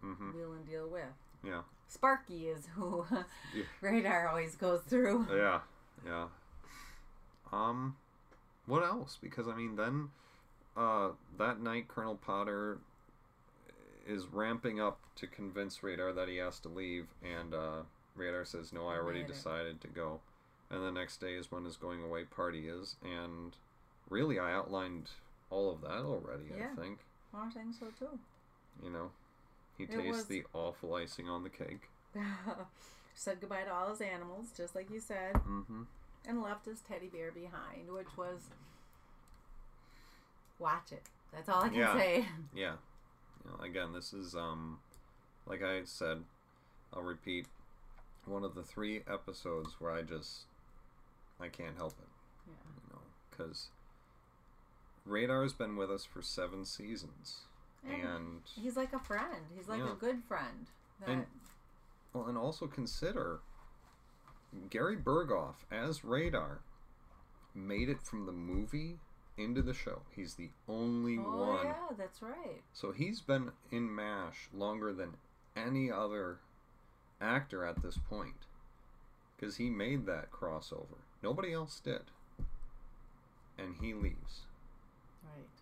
But, 0.00 0.06
hmm 0.08 0.30
wheel 0.36 0.52
and 0.52 0.64
deal 0.66 0.88
with. 0.88 1.12
Yeah. 1.44 1.62
Sparky 1.92 2.48
is 2.48 2.66
who 2.74 3.04
Yeah. 3.54 3.64
Radar 3.80 4.28
always 4.28 4.56
goes 4.56 4.80
through. 4.82 5.26
Yeah. 5.30 5.60
Yeah. 6.06 6.26
Um, 7.52 7.96
what 8.66 8.82
else? 8.82 9.18
Because 9.20 9.46
I 9.46 9.54
mean, 9.54 9.76
then, 9.76 10.08
uh, 10.76 11.10
that 11.38 11.60
night 11.60 11.88
Colonel 11.88 12.16
Potter 12.16 12.78
is 14.06 14.26
ramping 14.26 14.80
up 14.80 14.98
to 15.16 15.26
convince 15.26 15.82
Radar 15.82 16.12
that 16.12 16.28
he 16.28 16.36
has 16.38 16.58
to 16.60 16.68
leave, 16.68 17.06
and 17.22 17.54
uh, 17.54 17.82
Radar 18.16 18.44
says, 18.44 18.72
"No, 18.72 18.88
I 18.88 18.96
already 18.96 19.20
it. 19.20 19.26
decided 19.26 19.80
to 19.82 19.88
go." 19.88 20.20
And 20.70 20.82
the 20.82 20.90
next 20.90 21.20
day 21.20 21.34
is 21.34 21.52
when 21.52 21.64
his 21.66 21.76
going 21.76 22.02
away 22.02 22.24
party 22.24 22.68
is, 22.68 22.96
and 23.04 23.54
really, 24.08 24.38
I 24.38 24.52
outlined 24.54 25.10
all 25.50 25.70
of 25.70 25.82
that 25.82 26.02
already. 26.04 26.44
Yeah. 26.56 26.68
I 26.76 26.80
think. 26.80 26.98
I 27.34 27.50
think 27.50 27.74
so 27.78 27.86
too. 27.98 28.18
You 28.82 28.90
know, 28.90 29.10
he 29.86 29.96
tastes 29.96 30.16
was- 30.18 30.26
the 30.26 30.44
awful 30.54 30.94
icing 30.94 31.28
on 31.28 31.42
the 31.42 31.50
cake. 31.50 31.88
Said 33.14 33.40
goodbye 33.40 33.62
to 33.64 33.72
all 33.72 33.90
his 33.90 34.00
animals, 34.00 34.46
just 34.56 34.74
like 34.74 34.90
you 34.90 34.98
said, 35.00 35.34
Mm-hmm. 35.34 35.82
and 36.26 36.42
left 36.42 36.64
his 36.66 36.80
teddy 36.80 37.08
bear 37.08 37.30
behind, 37.30 37.90
which 37.90 38.16
was 38.16 38.40
watch 40.58 40.92
it. 40.92 41.02
That's 41.32 41.48
all 41.48 41.62
I 41.62 41.68
can 41.68 41.78
Yeah. 41.78 41.94
say. 41.94 42.26
Yeah. 42.54 42.74
You 43.44 43.50
know, 43.50 43.64
again, 43.64 43.92
this 43.92 44.12
is 44.12 44.34
um, 44.34 44.78
like 45.46 45.62
I 45.62 45.82
said, 45.84 46.22
I'll 46.92 47.02
repeat 47.02 47.46
one 48.24 48.44
of 48.44 48.54
the 48.54 48.62
three 48.62 49.02
episodes 49.10 49.74
where 49.80 49.90
I 49.92 50.02
just 50.02 50.42
I 51.40 51.48
can't 51.48 51.76
help 51.76 51.94
it, 52.00 52.08
Yeah. 52.46 52.54
you 52.76 52.94
know, 52.94 53.00
because 53.30 53.68
Radar's 55.04 55.52
been 55.52 55.74
with 55.76 55.90
us 55.90 56.04
for 56.04 56.22
seven 56.22 56.64
seasons, 56.64 57.40
And 57.84 58.02
and 58.02 58.40
he's 58.44 58.76
like 58.76 58.92
a 58.92 58.98
friend. 58.98 59.44
He's 59.54 59.68
like 59.68 59.80
Yeah. 59.80 59.92
a 59.92 59.96
good 59.96 60.22
friend. 60.24 60.66
That, 61.00 61.08
And- 61.08 61.26
well, 62.12 62.26
and 62.26 62.36
also 62.38 62.66
consider 62.66 63.40
Gary 64.70 64.96
Burghoff 64.96 65.64
as 65.70 66.04
Radar 66.04 66.60
made 67.54 67.88
it 67.88 68.02
from 68.02 68.26
the 68.26 68.32
movie 68.32 68.98
into 69.36 69.62
the 69.62 69.72
show. 69.74 70.02
He's 70.14 70.34
the 70.34 70.50
only 70.68 71.18
oh 71.18 71.46
one. 71.54 71.64
yeah, 71.66 71.88
that's 71.96 72.20
right. 72.22 72.62
So 72.72 72.92
he's 72.92 73.20
been 73.20 73.52
in 73.70 73.94
MASH 73.94 74.48
longer 74.52 74.92
than 74.92 75.16
any 75.56 75.90
other 75.90 76.40
actor 77.20 77.64
at 77.64 77.82
this 77.82 77.96
point. 77.98 78.46
Because 79.36 79.56
he 79.56 79.70
made 79.70 80.06
that 80.06 80.30
crossover. 80.30 80.98
Nobody 81.22 81.52
else 81.52 81.80
did. 81.80 82.10
And 83.58 83.76
he 83.80 83.92
leaves. 83.94 84.42
Right. 85.24 85.61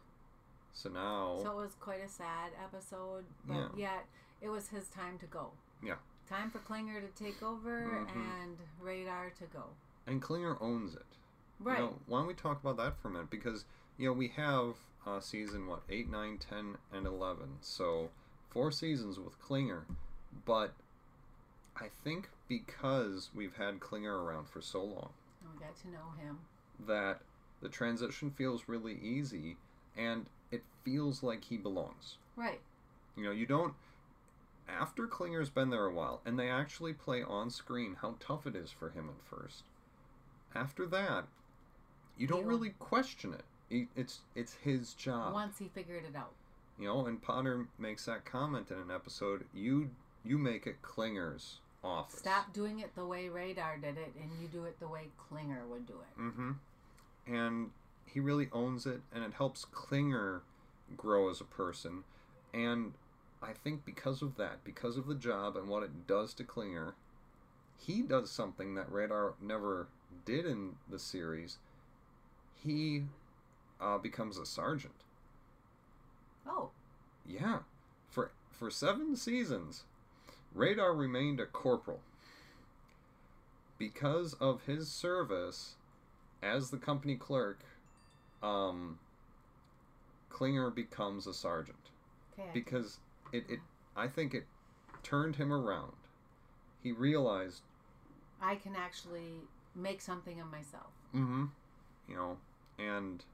So 0.73 0.89
now. 0.89 1.39
So 1.43 1.53
it 1.59 1.63
was 1.63 1.75
quite 1.81 2.01
a 2.03 2.09
sad 2.09 2.53
episode, 2.63 3.25
but 3.45 3.55
Yeah. 3.57 3.69
yet 3.77 4.07
it 4.41 4.49
was 4.49 4.69
his 4.69 4.89
time 4.89 5.19
to 5.19 5.27
go. 5.27 5.53
Yeah. 5.83 5.97
Time 6.29 6.51
for 6.51 6.59
Klinger 6.61 7.01
to 7.01 7.09
take 7.09 7.43
over 7.43 7.81
Mhm. 8.07 8.15
and 8.43 8.59
Radar 8.81 9.31
to 9.31 9.47
go. 9.47 9.65
and 10.07 10.21
Klinger 10.23 10.57
owns 10.61 10.95
it. 10.95 11.07
Right. 11.61 11.79
You 11.79 11.85
know, 11.85 11.99
why 12.07 12.19
don't 12.21 12.27
we 12.27 12.35
talk 12.35 12.61
about 12.61 12.77
that 12.79 12.97
for 12.97 13.09
a 13.09 13.11
minute? 13.13 13.31
Because, 13.31 13.65
you 13.97 14.09
know, 14.09 14.13
we 14.15 14.29
have 14.29 14.77
uh, 15.07 15.19
season, 15.21 15.67
what, 15.67 15.83
8, 15.89 16.09
9, 16.11 16.37
10, 16.39 16.77
and 16.93 17.07
11. 17.07 17.59
So 17.63 18.11
four 18.51 18.71
seasons 18.71 19.19
with 19.19 19.39
Klinger. 19.41 19.87
But 20.45 20.75
I 21.77 21.89
think 22.05 22.29
because 22.49 23.31
we've 23.35 23.57
had 23.57 23.81
Klinger 23.81 24.23
around 24.23 24.49
for 24.51 24.61
so 24.61 24.83
long, 24.85 25.13
we 25.43 25.59
got 25.59 25.75
to 25.77 25.89
know 25.89 26.11
him. 26.19 26.41
that 26.81 27.23
the 27.61 27.69
transition 27.69 28.31
feels 28.31 28.69
really 28.69 28.95
easy 28.99 29.57
and 29.97 30.29
it 30.51 30.63
feels 30.85 31.23
like 31.23 31.45
he 31.45 31.57
belongs. 31.57 32.17
Right. 32.37 32.61
You 33.17 33.25
know, 33.25 33.31
you 33.33 33.47
don't. 33.47 33.75
After 34.69 35.07
Klinger's 35.07 35.51
been 35.51 35.71
there 35.71 35.87
a 35.87 35.93
while, 35.93 36.21
and 36.25 36.39
they 36.39 36.49
actually 36.49 36.93
play 36.93 37.23
on 37.23 37.51
screen 37.51 37.97
how 38.01 38.15
tough 38.21 38.47
it 38.47 38.55
is 38.55 38.71
for 38.71 38.91
him 38.91 39.09
at 39.09 39.25
first. 39.29 39.65
After 40.55 40.87
that, 40.87 41.25
you 42.17 42.27
don't 42.27 42.47
really 42.47 42.71
question 42.79 43.35
it. 43.35 43.45
He- 43.69 43.89
It's 43.97 44.21
it's 44.35 44.55
his 44.55 44.95
job, 44.95 45.33
Once 45.33 45.59
he 45.59 45.69
figured 45.69 46.05
it 46.05 46.15
out. 46.17 46.33
you 46.79 46.87
know. 46.87 47.07
And 47.07 47.21
Potter 47.21 47.67
makes 47.79 48.05
that 48.07 48.25
comment 48.25 48.71
in 48.71 48.79
an 48.79 48.91
episode. 48.91 49.45
You 49.55 49.91
you 50.25 50.39
make 50.39 50.67
it 50.67 50.83
Klinger's 50.83 51.59
office. 51.83 52.19
Stop 52.21 52.53
doing 52.53 52.79
it 52.81 52.95
the 52.95 53.07
way 53.07 53.29
Radar 53.29 53.77
did 53.79 53.97
it, 53.97 54.13
and 54.21 54.31
you 54.41 54.49
do 54.49 54.65
it 54.65 54.79
the 54.81 54.89
way 54.89 55.09
Klinger 55.29 55.67
would 55.67 55.87
do 55.87 55.95
it. 55.95 56.21
Mm-hmm. 56.21 56.53
And 57.27 57.71
he 58.13 58.21
really 58.21 58.49
owns 58.53 58.87
it, 58.87 59.01
and 59.15 59.25
it 59.25 59.35
helps 59.35 59.65
Klinger 59.65 60.43
grow 60.97 61.31
as 61.31 61.41
a 61.41 61.45
person. 61.45 62.05
And 62.53 62.95
I 63.43 63.53
think 63.53 63.85
because 63.85 64.23
of 64.23 64.37
that, 64.37 64.65
because 64.65 64.97
of 64.97 65.07
the 65.07 65.15
job 65.15 65.57
and 65.57 65.69
what 65.69 65.83
it 65.83 66.07
does 66.07 66.35
to 66.35 66.45
Klinger, 66.45 66.95
he 67.79 68.03
does 68.03 68.31
something 68.31 68.75
that 68.75 68.91
Radar 68.91 69.35
never 69.41 69.87
did 70.25 70.45
in 70.45 70.77
the 70.91 70.99
series. 70.99 71.59
He 72.63 73.05
uh, 73.81 73.99
becomes 73.99 74.37
a 74.37 74.45
sergeant. 74.45 74.95
Oh, 76.47 76.71
Yeah, 77.27 77.61
for 78.11 78.33
for 78.51 78.71
seven 78.71 79.17
seasons, 79.17 79.85
Radar 80.55 80.95
remained 80.95 81.41
a 81.41 81.47
corporal. 81.47 82.01
Because 83.79 84.35
of 84.35 84.67
his 84.67 84.91
service 84.91 85.77
as 86.43 86.71
the 86.71 86.77
company 86.77 87.17
clerk, 87.17 87.61
um, 88.43 88.99
Klinger 90.31 90.71
becomes 90.71 91.27
a 91.27 91.35
sergeant. 91.35 91.91
okay. 92.39 92.49
Because 92.53 92.99
it, 93.33 93.45
it 93.49 93.61
I 93.97 94.09
think 94.09 94.35
it 94.35 94.47
turned 95.03 95.37
him 95.37 95.53
around. 95.53 95.93
He 96.83 96.93
realized, 96.93 97.63
I 98.41 98.55
can 98.57 98.75
actually 98.77 99.49
make 99.75 100.01
something 100.01 100.41
of 100.41 100.51
myself. 100.51 100.93
mm-hmm, 101.15 101.47
you 102.09 102.15
know, 102.17 102.39
and 102.79 103.25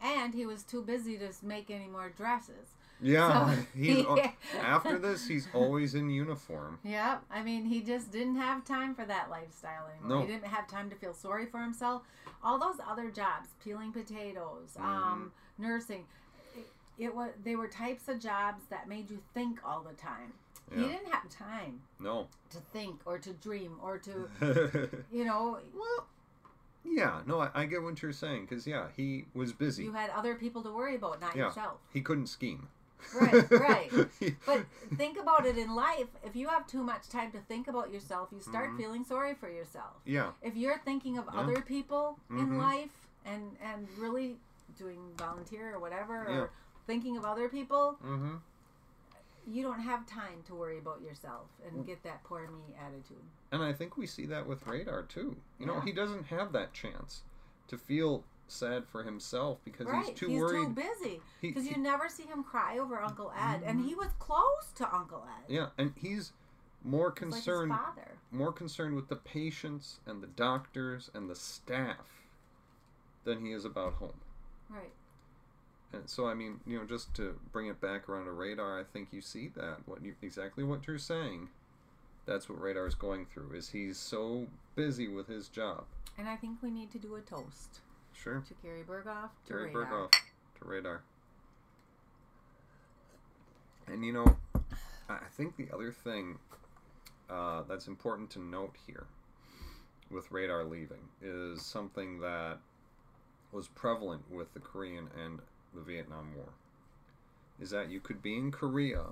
And 0.00 0.34
he 0.34 0.46
was 0.46 0.62
too 0.62 0.82
busy 0.82 1.16
to 1.18 1.32
make 1.42 1.70
any 1.70 1.86
more 1.88 2.10
dresses. 2.10 2.74
Yeah, 3.00 3.54
So- 3.54 3.62
he's 3.76 4.04
after 4.60 4.98
this 4.98 5.26
he's 5.26 5.48
always 5.54 5.94
in 5.94 6.10
uniform. 6.10 6.78
Yep. 6.84 7.22
I 7.30 7.42
mean, 7.42 7.64
he 7.64 7.80
just 7.80 8.10
didn't 8.12 8.36
have 8.36 8.64
time 8.64 8.94
for 8.94 9.04
that 9.04 9.30
lifestyle 9.30 9.88
anymore. 9.92 10.18
No. 10.20 10.26
He 10.26 10.32
didn't 10.32 10.46
have 10.48 10.66
time 10.68 10.90
to 10.90 10.96
feel 10.96 11.14
sorry 11.14 11.46
for 11.46 11.60
himself. 11.60 12.02
All 12.42 12.58
those 12.58 12.76
other 12.88 13.10
jobs, 13.10 13.48
peeling 13.62 13.92
potatoes, 13.92 14.76
um, 14.78 15.32
nursing, 15.58 16.04
it, 16.56 16.66
it 16.98 17.14
was 17.14 17.30
they 17.42 17.56
were 17.56 17.68
types 17.68 18.08
of 18.08 18.20
jobs 18.20 18.62
that 18.70 18.88
made 18.88 19.10
you 19.10 19.18
think 19.32 19.60
all 19.66 19.80
the 19.82 19.94
time. 19.94 20.32
He 20.74 20.80
didn't 20.82 21.12
have 21.12 21.28
time 21.28 21.80
No. 22.00 22.26
to 22.50 22.58
think 22.72 23.00
or 23.04 23.18
to 23.18 23.32
dream 23.34 23.76
or 23.82 23.98
to, 23.98 24.28
you 25.12 25.24
know, 25.24 25.58
well, 25.76 26.06
yeah, 26.84 27.20
no, 27.26 27.40
I, 27.40 27.50
I 27.54 27.64
get 27.66 27.82
what 27.82 28.00
you're 28.02 28.12
saying 28.12 28.46
because 28.46 28.66
yeah, 28.66 28.86
he 28.96 29.26
was 29.34 29.52
busy. 29.52 29.84
you 29.84 29.92
had 29.92 30.08
other 30.10 30.34
people 30.34 30.62
to 30.62 30.70
worry 30.70 30.96
about, 30.96 31.20
not 31.20 31.36
Yeah. 31.36 31.46
yourself. 31.46 31.78
he 31.92 32.00
couldn't 32.00 32.26
scheme. 32.28 32.68
Right, 33.14 33.50
right. 33.50 33.90
But 34.46 34.64
think 34.96 35.18
about 35.18 35.46
it 35.46 35.56
in 35.58 35.74
life. 35.74 36.08
If 36.24 36.34
you 36.36 36.48
have 36.48 36.66
too 36.66 36.82
much 36.82 37.08
time 37.08 37.30
to 37.32 37.38
think 37.40 37.68
about 37.68 37.92
yourself, 37.92 38.28
you 38.32 38.40
start 38.40 38.70
Mhm. 38.70 38.76
feeling 38.76 39.04
sorry 39.04 39.34
for 39.34 39.48
yourself. 39.48 39.94
yeah, 40.04 40.32
If 40.42 40.56
you're 40.56 40.78
thinking 40.78 41.18
of 41.18 41.26
Yeah. 41.32 41.40
other 41.40 41.60
people 41.62 42.18
in 42.30 42.48
Mhm. 42.50 42.58
life 42.58 43.08
and 43.24 43.56
and 43.60 43.88
really 43.98 44.38
doing 44.76 45.14
volunteer 45.16 45.74
or 45.74 45.78
whatever 45.78 46.26
Yeah. 46.28 46.36
or 46.38 46.50
thinking 46.86 47.16
of 47.16 47.24
other 47.24 47.48
people, 47.48 47.98
mm-hmm. 48.04 48.36
you 49.46 49.62
don't 49.62 49.80
have 49.80 50.06
time 50.06 50.42
to 50.46 50.54
worry 50.54 50.78
about 50.78 51.00
yourself 51.02 51.48
and 51.66 51.84
get 51.86 52.02
that 52.02 52.24
poor 52.24 52.48
me 52.48 52.74
attitude. 52.78 53.22
and 53.52 53.62
I 53.62 53.72
think 53.72 53.96
we 53.96 54.06
see 54.06 54.26
that 54.26 54.46
with 54.46 54.66
Radar 54.66 55.02
too. 55.04 55.36
You 55.58 55.66
know, 55.66 55.74
Yeah. 55.74 55.84
he 55.84 55.92
doesn't 55.92 56.24
have 56.24 56.52
that 56.52 56.72
chance 56.72 57.22
to 57.68 57.76
feel 57.78 58.24
sad 58.48 58.86
for 58.86 59.02
himself 59.02 59.58
because 59.64 59.86
right. 59.86 60.06
he's 60.06 60.18
too 60.18 60.28
He's 60.28 60.40
worried. 60.40 60.66
too 60.66 60.74
busy. 60.74 61.20
Because 61.40 61.66
you 61.66 61.76
never 61.76 62.08
see 62.08 62.24
him 62.24 62.44
cry 62.44 62.78
over 62.78 63.00
Uncle 63.00 63.32
Ed. 63.36 63.62
And 63.64 63.80
Mhm. 63.80 63.86
he 63.86 63.94
was 63.94 64.10
close 64.18 64.72
to 64.76 64.94
Uncle 64.94 65.26
Ed. 65.26 65.50
yeah, 65.52 65.70
and 65.78 65.92
he's 65.96 66.32
more 66.82 67.10
He's 67.10 67.18
concerned, 67.18 67.70
like 67.70 67.80
more 68.30 68.52
concerned 68.52 68.94
with 68.96 69.08
the 69.08 69.16
patients 69.16 70.00
and 70.06 70.22
the 70.22 70.26
doctors 70.26 71.10
and 71.14 71.30
the 71.30 71.34
staff 71.34 72.26
than 73.24 73.44
he 73.44 73.52
is 73.52 73.64
about 73.64 73.94
home. 73.94 74.20
Right. 74.68 74.92
And 75.92 76.10
so, 76.10 76.26
I 76.26 76.34
mean, 76.34 76.60
you 76.66 76.78
know, 76.78 76.84
just 76.84 77.14
to 77.14 77.38
bring 77.52 77.68
it 77.68 77.80
back 77.80 78.08
around 78.08 78.24
to 78.26 78.32
radar, 78.32 78.78
I 78.78 78.84
think 78.84 79.12
you 79.12 79.20
see 79.22 79.48
that 79.48 79.86
what 79.86 80.02
you 80.02 80.14
exactly 80.20 80.64
what 80.64 80.86
you're 80.86 80.98
saying. 80.98 81.48
That's 82.26 82.48
what 82.48 82.60
radar 82.60 82.86
is 82.86 82.94
going 82.94 83.26
through. 83.26 83.52
Is 83.52 83.70
he's 83.70 83.96
so 83.98 84.48
busy 84.74 85.08
with 85.08 85.28
his 85.28 85.48
job. 85.48 85.84
And 86.18 86.28
I 86.28 86.36
think 86.36 86.62
we 86.62 86.70
need 86.70 86.90
to 86.92 86.98
do 86.98 87.14
a 87.16 87.20
toast 87.20 87.80
Sure, 88.14 88.42
to 88.46 88.54
Gary 88.62 88.82
Burghoff, 88.82 89.30
to 89.46 89.52
Gary 89.52 89.74
Radar. 89.74 89.84
Burghoff 89.84 90.10
to 90.58 90.64
radar. 90.64 91.02
And 93.86 94.04
you 94.04 94.12
know, 94.12 94.36
I 95.08 95.14
I 95.14 95.28
think 95.36 95.56
the 95.56 95.68
other 95.72 95.92
thing 95.92 96.38
uh, 97.28 97.62
that's 97.68 97.86
important 97.86 98.30
to 98.30 98.38
note 98.40 98.74
here 98.86 99.06
with 100.10 100.30
radar 100.30 100.64
leaving 100.64 101.08
is 101.22 101.64
something 101.64 102.20
that 102.20 102.58
was 103.52 103.68
prevalent 103.68 104.22
with 104.30 104.52
the 104.54 104.60
Korean 104.60 105.08
and 105.22 105.40
the 105.74 105.80
Vietnam 105.80 106.34
War. 106.36 106.48
Is 107.60 107.70
that 107.70 107.90
you 107.90 108.00
could 108.00 108.22
be 108.22 108.36
in 108.36 108.50
Korea 108.50 109.06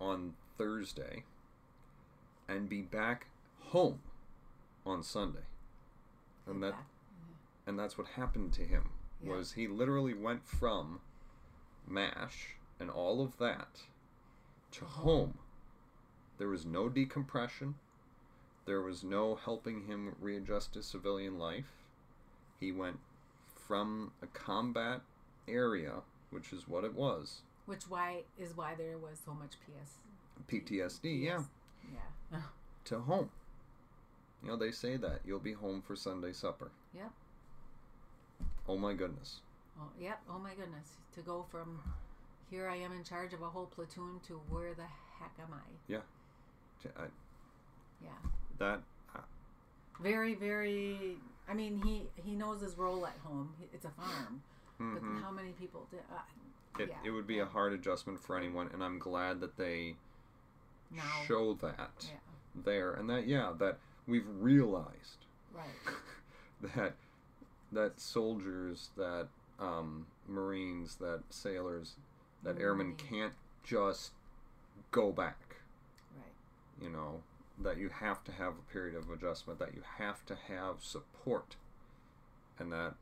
on 0.00 0.34
Thursday 0.58 1.24
and 2.48 2.68
be 2.68 2.82
back 2.82 3.26
home 3.60 4.00
on 4.84 5.02
Sunday. 5.02 5.46
And 6.46 6.62
that 6.62 6.74
and 7.66 7.78
that's 7.78 7.98
what 7.98 8.06
happened 8.08 8.52
to 8.54 8.62
him 8.62 8.90
Yeah. 9.22 9.32
was 9.32 9.52
he 9.52 9.66
literally 9.66 10.14
went 10.14 10.46
from 10.46 11.00
mash 11.86 12.56
and 12.78 12.90
all 12.90 13.20
of 13.22 13.38
that 13.38 13.82
to 14.72 14.84
home 14.84 15.38
there 16.38 16.48
was 16.48 16.64
no 16.66 16.88
decompression 16.88 17.74
there 18.66 18.80
was 18.82 19.04
no 19.04 19.34
helping 19.36 19.86
him 19.86 20.14
readjust 20.20 20.72
to 20.74 20.82
civilian 20.82 21.38
life 21.38 21.84
he 22.60 22.72
went 22.72 22.98
from 23.54 24.12
a 24.22 24.26
combat 24.28 25.00
area 25.48 25.94
which 26.30 26.52
is 26.52 26.66
what 26.68 26.84
it 26.84 26.94
was 26.94 27.42
Which 27.66 27.88
why 27.88 28.22
is 28.38 28.56
why 28.56 28.74
there 28.74 28.98
was 28.98 29.18
so 29.24 29.32
much 29.34 29.52
PS. 29.64 29.92
ptsd 30.48 31.22
yeah 31.24 31.42
Yeah. 32.32 32.40
to 32.86 32.98
home 33.00 33.30
you 34.42 34.48
know 34.48 34.56
they 34.56 34.72
say 34.72 34.96
that 34.96 35.20
you'll 35.24 35.38
be 35.38 35.52
home 35.52 35.80
for 35.82 35.96
sunday 35.96 36.32
supper 36.32 36.70
Yep. 36.94 37.10
Oh 38.68 38.76
my 38.76 38.94
goodness 38.94 39.40
Oh, 39.78 39.88
yep. 40.00 40.20
Oh 40.30 40.38
my 40.38 40.54
goodness. 40.54 40.88
To 41.14 41.20
go 41.20 41.44
from 41.50 41.80
here 42.50 42.68
I 42.68 42.76
am 42.76 42.92
in 42.92 43.04
charge 43.04 43.32
of 43.32 43.42
a 43.42 43.46
whole 43.46 43.66
platoon 43.66 44.20
to 44.26 44.40
where 44.48 44.74
the 44.74 44.84
heck 45.18 45.32
am 45.40 45.52
I? 45.52 45.92
I, 46.96 47.04
Yeah. 48.02 48.08
that 48.58 48.80
Very, 50.00 50.34
very. 50.34 51.16
I 51.48 51.54
mean, 51.54 51.80
he 51.82 52.02
he 52.22 52.34
knows 52.34 52.60
his 52.60 52.76
role 52.76 53.06
at 53.06 53.16
home. 53.24 53.54
It's 53.72 53.84
a 53.84 53.90
farm, 53.90 54.42
mhm. 54.80 54.94
but 54.94 55.22
how 55.24 55.30
many 55.30 55.52
people? 55.52 55.86
Do, 55.90 55.96
uh, 55.96 56.82
it, 56.82 56.90
yeah. 56.90 56.96
it 57.08 57.10
would 57.10 57.26
be 57.26 57.38
a 57.38 57.46
hard 57.46 57.72
adjustment 57.72 58.20
for 58.20 58.36
anyone, 58.36 58.68
and 58.74 58.84
I'm 58.84 58.98
glad 58.98 59.40
that 59.40 59.56
they 59.56 59.96
now, 60.90 61.02
show 61.26 61.54
that 61.54 61.90
yeah, 62.00 62.62
there, 62.62 62.92
and 62.92 63.08
that 63.08 63.26
yeah, 63.26 63.52
that 63.58 63.78
we've 64.06 64.28
realized 64.28 65.24
right, 65.54 65.96
that 66.76 66.94
that 67.72 68.00
soldiers, 68.00 68.90
that 68.96 69.28
um, 69.58 70.06
Marines, 70.28 70.96
that 70.96 71.20
sailors, 71.30 71.96
that 72.42 72.60
airmen 72.60 72.94
can't 72.96 73.34
just 73.64 74.12
go 74.90 75.10
back. 75.12 75.56
right, 76.16 76.82
You 76.82 76.90
know 76.90 77.22
that 77.58 77.78
you 77.78 77.88
have 77.88 78.22
to 78.24 78.32
have 78.32 78.52
a 78.52 78.72
period 78.72 78.94
of 78.94 79.10
adjustment, 79.10 79.58
that 79.58 79.74
you 79.74 79.82
have 79.98 80.24
to 80.26 80.36
have 80.48 80.82
support, 80.82 81.56
and 82.58 82.70
that 82.72 82.94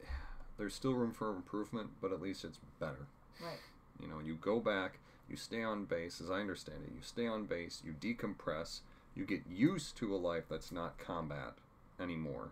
there's 0.58 0.74
still 0.74 0.94
room 0.94 1.12
for 1.12 1.30
improvement, 1.30 1.90
but 2.00 2.12
at 2.12 2.20
least 2.22 2.44
it's 2.44 2.60
better. 2.78 3.06
right, 3.42 3.58
You 4.00 4.08
know, 4.08 4.20
you 4.24 4.34
go 4.40 4.60
back, 4.60 4.98
you 5.28 5.36
stay 5.36 5.62
on 5.62 5.84
base, 5.84 6.20
as 6.20 6.30
I 6.30 6.40
understand 6.40 6.78
it, 6.86 6.92
you 6.94 7.02
stay 7.02 7.26
on 7.26 7.44
base, 7.46 7.82
you 7.84 7.92
decompress, 7.92 8.80
you 9.16 9.24
get 9.24 9.42
used 9.50 9.96
to 9.96 10.14
a 10.14 10.16
life 10.16 10.44
that's 10.48 10.70
not 10.70 10.96
combat 10.98 11.54
anymore, 12.00 12.50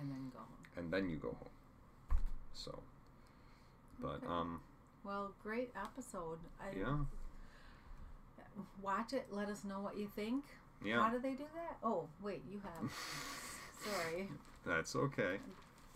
and 0.00 0.08
then 0.10 0.30
go 0.32 0.38
home. 0.38 0.53
And 0.76 0.92
then 0.92 1.08
you 1.08 1.16
go 1.16 1.28
home. 1.28 2.18
So, 2.52 2.82
but 4.00 4.16
Okay. 4.16 4.26
um, 4.26 4.60
Well, 5.04 5.32
great 5.42 5.72
episode. 5.76 6.38
I, 6.60 6.76
yeah, 6.76 6.98
Watch 8.82 9.12
it. 9.12 9.26
Let 9.32 9.48
us 9.48 9.64
know 9.64 9.80
what 9.80 9.96
you 9.98 10.06
think. 10.14 10.44
Yeah. 10.84 11.02
How 11.02 11.10
do 11.10 11.18
they 11.18 11.32
do 11.32 11.44
that? 11.54 11.76
Oh, 11.82 12.08
wait, 12.22 12.42
you 12.50 12.60
have. 12.60 12.90
Sorry. 13.84 14.28
that's 14.64 14.94
okay. 14.94 15.38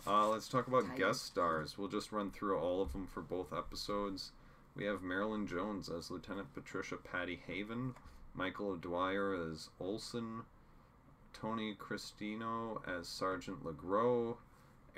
Uh, 0.06 0.28
let's 0.28 0.48
talk 0.48 0.66
about 0.66 0.96
guest 0.96 1.24
stars. 1.26 1.76
We'll 1.78 1.88
just 1.88 2.12
run 2.12 2.30
through 2.30 2.58
all 2.58 2.82
of 2.82 2.92
them 2.92 3.06
for 3.06 3.20
both 3.20 3.52
episodes. 3.52 4.32
We 4.74 4.84
have 4.84 5.02
Marilyn 5.02 5.46
Jones 5.46 5.88
as 5.88 6.10
Lieutenant 6.10 6.52
Patricia 6.54 6.96
Patty 6.96 7.40
Haven, 7.46 7.94
Michael 8.34 8.76
Dwyer 8.76 9.34
as 9.34 9.68
Olson, 9.80 10.42
Tony 11.32 11.74
Cristino 11.74 12.80
as 12.88 13.08
Sergeant 13.08 13.64
LeGros, 13.64 14.36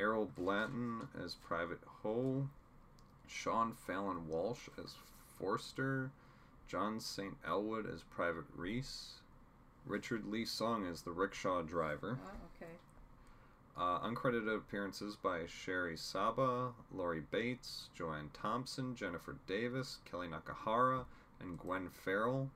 Errol 0.01 0.31
Blanton 0.35 1.09
as 1.23 1.35
Private 1.35 1.81
Ho, 2.03 2.49
Sean 3.27 3.75
Fallon 3.75 4.27
Walsh 4.27 4.69
as 4.83 4.95
Forster, 5.39 6.11
John 6.67 7.01
St. 7.01 7.37
Elwood 7.47 7.87
as 7.87 8.03
Private 8.05 8.47
Reese, 8.57 9.21
Richard 9.85 10.25
Lee 10.25 10.47
Sung 10.47 10.87
as 10.87 11.03
the 11.03 11.11
rickshaw 11.11 11.61
driver. 11.61 12.19
Oh, 12.25 12.31
okay. 12.57 12.73
Uh, 13.77 14.09
uncredited 14.09 14.57
appearances 14.57 15.17
by 15.17 15.47
Sherry 15.47 15.99
Saba, 15.99 16.73
Laurie 16.93 17.25
Bates, 17.31 17.91
Joanne 17.95 18.31
Thompson, 18.33 18.97
Jennifer 18.97 19.37
Davis, 19.47 19.99
Kellye 20.11 20.31
Nakahara, 20.31 21.05
and 21.41 21.59
Gwen 21.59 21.91
Farrell. 21.91 22.51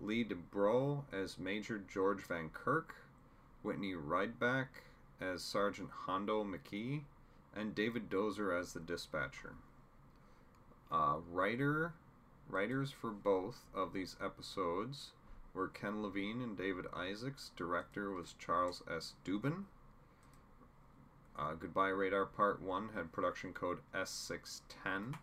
Lee 0.00 0.24
de 0.24 0.34
Broux 0.34 1.04
as 1.12 1.38
Major 1.38 1.78
George 1.78 2.22
Van 2.22 2.48
Kirk, 2.48 2.94
Whitney 3.62 3.94
Rydbeck 3.94 4.68
as 5.22 5.42
Sergeant 5.42 5.90
Hondo 6.06 6.44
McKee, 6.44 7.02
and 7.54 7.74
David 7.74 8.10
Dozer 8.10 8.58
as 8.58 8.72
the 8.72 8.80
dispatcher. 8.80 9.54
Uh, 10.90 11.18
writer, 11.30 11.94
writers 12.48 12.90
for 12.90 13.10
both 13.10 13.64
of 13.74 13.92
these 13.92 14.16
episodes 14.22 15.12
were 15.54 15.68
Ken 15.68 16.02
Levine 16.02 16.42
and 16.42 16.56
David 16.56 16.86
Isaacs. 16.94 17.50
Director 17.56 18.10
was 18.10 18.34
Charles 18.38 18.82
S. 18.90 19.14
Dubin. 19.24 19.64
Uh, 21.38 21.54
Goodbye 21.54 21.88
Radar 21.88 22.26
Part 22.26 22.60
1 22.60 22.90
had 22.94 23.12
production 23.12 23.52
code 23.52 23.78
S610. 23.94 25.14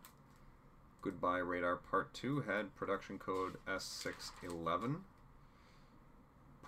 Goodbye 1.01 1.37
Radar 1.37 1.77
Part 1.77 2.13
2 2.13 2.41
had 2.41 2.75
production 2.75 3.19
code 3.19 3.57
S611. 3.67 5.01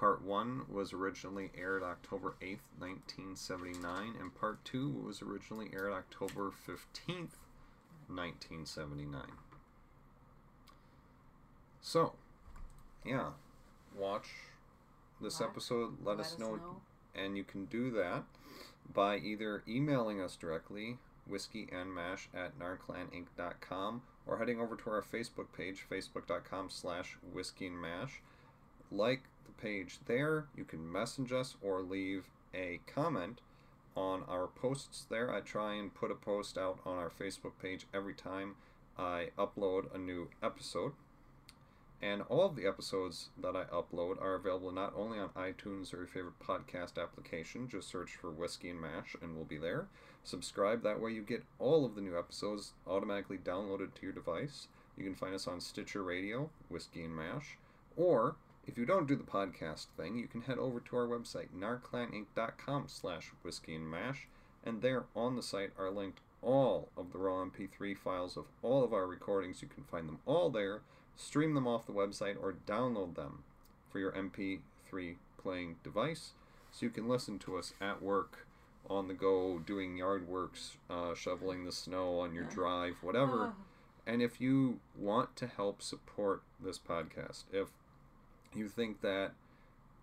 Part 0.01 0.23
1 0.23 0.63
was 0.67 0.93
originally 0.93 1.51
aired 1.55 1.83
October 1.83 2.33
8th, 2.41 2.65
1979, 2.79 4.15
and 4.19 4.33
Part 4.33 4.65
2 4.65 5.03
was 5.05 5.21
originally 5.21 5.69
aired 5.75 5.93
October 5.93 6.49
15th, 6.49 7.37
1979. 8.07 9.21
So, 11.81 12.13
yeah, 13.05 13.29
watch 13.95 14.29
this 15.21 15.39
Watch, 15.39 15.49
episode. 15.51 15.97
Let, 16.03 16.19
us 16.19 16.39
know 16.39 16.81
and 17.13 17.37
you 17.37 17.43
can 17.43 17.65
do 17.65 17.91
that 17.91 18.23
by 18.91 19.17
either 19.17 19.61
emailing 19.67 20.19
us 20.19 20.35
directly 20.35 20.97
whiskeyandmash 21.29 22.25
at 22.33 22.57
narclaninc.com 22.57 24.01
or 24.25 24.39
heading 24.39 24.59
over 24.59 24.75
to 24.75 24.89
our 24.89 25.03
facebook 25.03 25.53
page 25.55 25.85
facebook.com 25.89 26.71
slash 26.71 27.17
whiskeyandmash 27.35 28.09
like 28.91 29.21
the 29.55 29.61
page 29.61 29.99
there 30.05 30.45
you 30.55 30.63
can 30.63 30.91
message 30.91 31.31
us 31.31 31.55
or 31.61 31.81
leave 31.81 32.25
a 32.53 32.79
comment 32.87 33.41
on 33.95 34.23
our 34.27 34.47
posts 34.47 35.05
there 35.09 35.33
i 35.33 35.39
try 35.39 35.73
and 35.73 35.93
put 35.93 36.11
a 36.11 36.15
post 36.15 36.57
out 36.57 36.79
on 36.85 36.97
our 36.97 37.09
facebook 37.09 37.53
page 37.61 37.85
every 37.93 38.13
time 38.13 38.55
i 38.97 39.27
upload 39.37 39.93
a 39.93 39.97
new 39.97 40.29
episode 40.41 40.93
and 42.01 42.23
all 42.29 42.45
of 42.45 42.55
the 42.55 42.65
episodes 42.65 43.29
that 43.39 43.55
I 43.55 43.65
upload 43.65 44.19
are 44.19 44.33
available 44.33 44.71
not 44.71 44.93
only 44.97 45.19
on 45.19 45.29
iTunes 45.29 45.93
or 45.93 45.97
your 45.97 46.07
favorite 46.07 46.39
podcast 46.39 46.97
application, 46.99 47.69
just 47.69 47.89
search 47.89 48.15
for 48.15 48.31
Whiskey 48.31 48.71
and 48.71 48.81
Mash 48.81 49.15
and 49.21 49.35
we'll 49.35 49.45
be 49.45 49.59
there. 49.59 49.85
Subscribe, 50.23 50.81
that 50.81 50.99
way 50.99 51.11
you 51.11 51.21
get 51.21 51.43
all 51.59 51.85
of 51.85 51.93
the 51.93 52.01
new 52.01 52.17
episodes 52.17 52.73
automatically 52.87 53.37
downloaded 53.37 53.93
to 53.93 54.01
your 54.01 54.13
device. 54.13 54.67
You 54.97 55.03
can 55.03 55.15
find 55.15 55.35
us 55.35 55.47
on 55.47 55.59
Stitcher 55.59 56.01
Radio, 56.01 56.49
Whiskey 56.69 57.03
and 57.03 57.15
Mash, 57.15 57.57
or 57.95 58.35
if 58.67 58.77
you 58.77 58.85
don't 58.85 59.07
do 59.07 59.15
the 59.15 59.23
podcast 59.23 59.87
thing, 59.97 60.17
you 60.17 60.27
can 60.27 60.41
head 60.41 60.57
over 60.57 60.79
to 60.79 60.95
our 60.95 61.07
website, 61.07 61.47
narclaninc.com 61.57 62.85
slash 62.87 63.31
whiskey 63.43 63.75
and 63.75 63.89
mash, 63.89 64.27
and 64.63 64.81
there 64.81 65.05
on 65.15 65.35
the 65.35 65.43
site 65.43 65.71
are 65.77 65.91
linked 65.91 66.19
all 66.41 66.89
of 66.97 67.11
the 67.11 67.19
raw 67.19 67.45
MP3 67.45 67.97
files 67.97 68.37
of 68.37 68.45
all 68.61 68.83
of 68.83 68.93
our 68.93 69.05
recordings. 69.05 69.61
You 69.61 69.67
can 69.67 69.83
find 69.83 70.07
them 70.07 70.19
all 70.25 70.49
there 70.49 70.81
stream 71.21 71.53
them 71.53 71.67
off 71.67 71.85
the 71.85 71.93
website, 71.93 72.35
or 72.41 72.55
download 72.65 73.15
them 73.15 73.43
for 73.89 73.99
your 73.99 74.11
MP3 74.11 75.15
playing 75.41 75.77
device 75.83 76.31
so 76.71 76.85
you 76.85 76.89
can 76.89 77.07
listen 77.07 77.37
to 77.39 77.57
us 77.57 77.73
at 77.81 78.01
work, 78.01 78.47
on 78.89 79.07
the 79.07 79.13
go, 79.13 79.59
doing 79.59 79.97
yard 79.97 80.27
works, 80.27 80.77
uh, 80.89 81.13
shoveling 81.13 81.65
the 81.65 81.71
snow 81.71 82.19
on 82.19 82.33
your 82.33 82.45
drive, 82.45 82.95
whatever. 83.01 83.47
Oh, 83.47 83.53
And 84.07 84.21
if 84.21 84.41
you 84.41 84.79
want 84.97 85.35
to 85.35 85.47
help 85.47 85.81
support 85.81 86.41
this 86.59 86.79
podcast, 86.79 87.43
if 87.51 87.67
you 88.55 88.67
think 88.67 89.01
that 89.01 89.31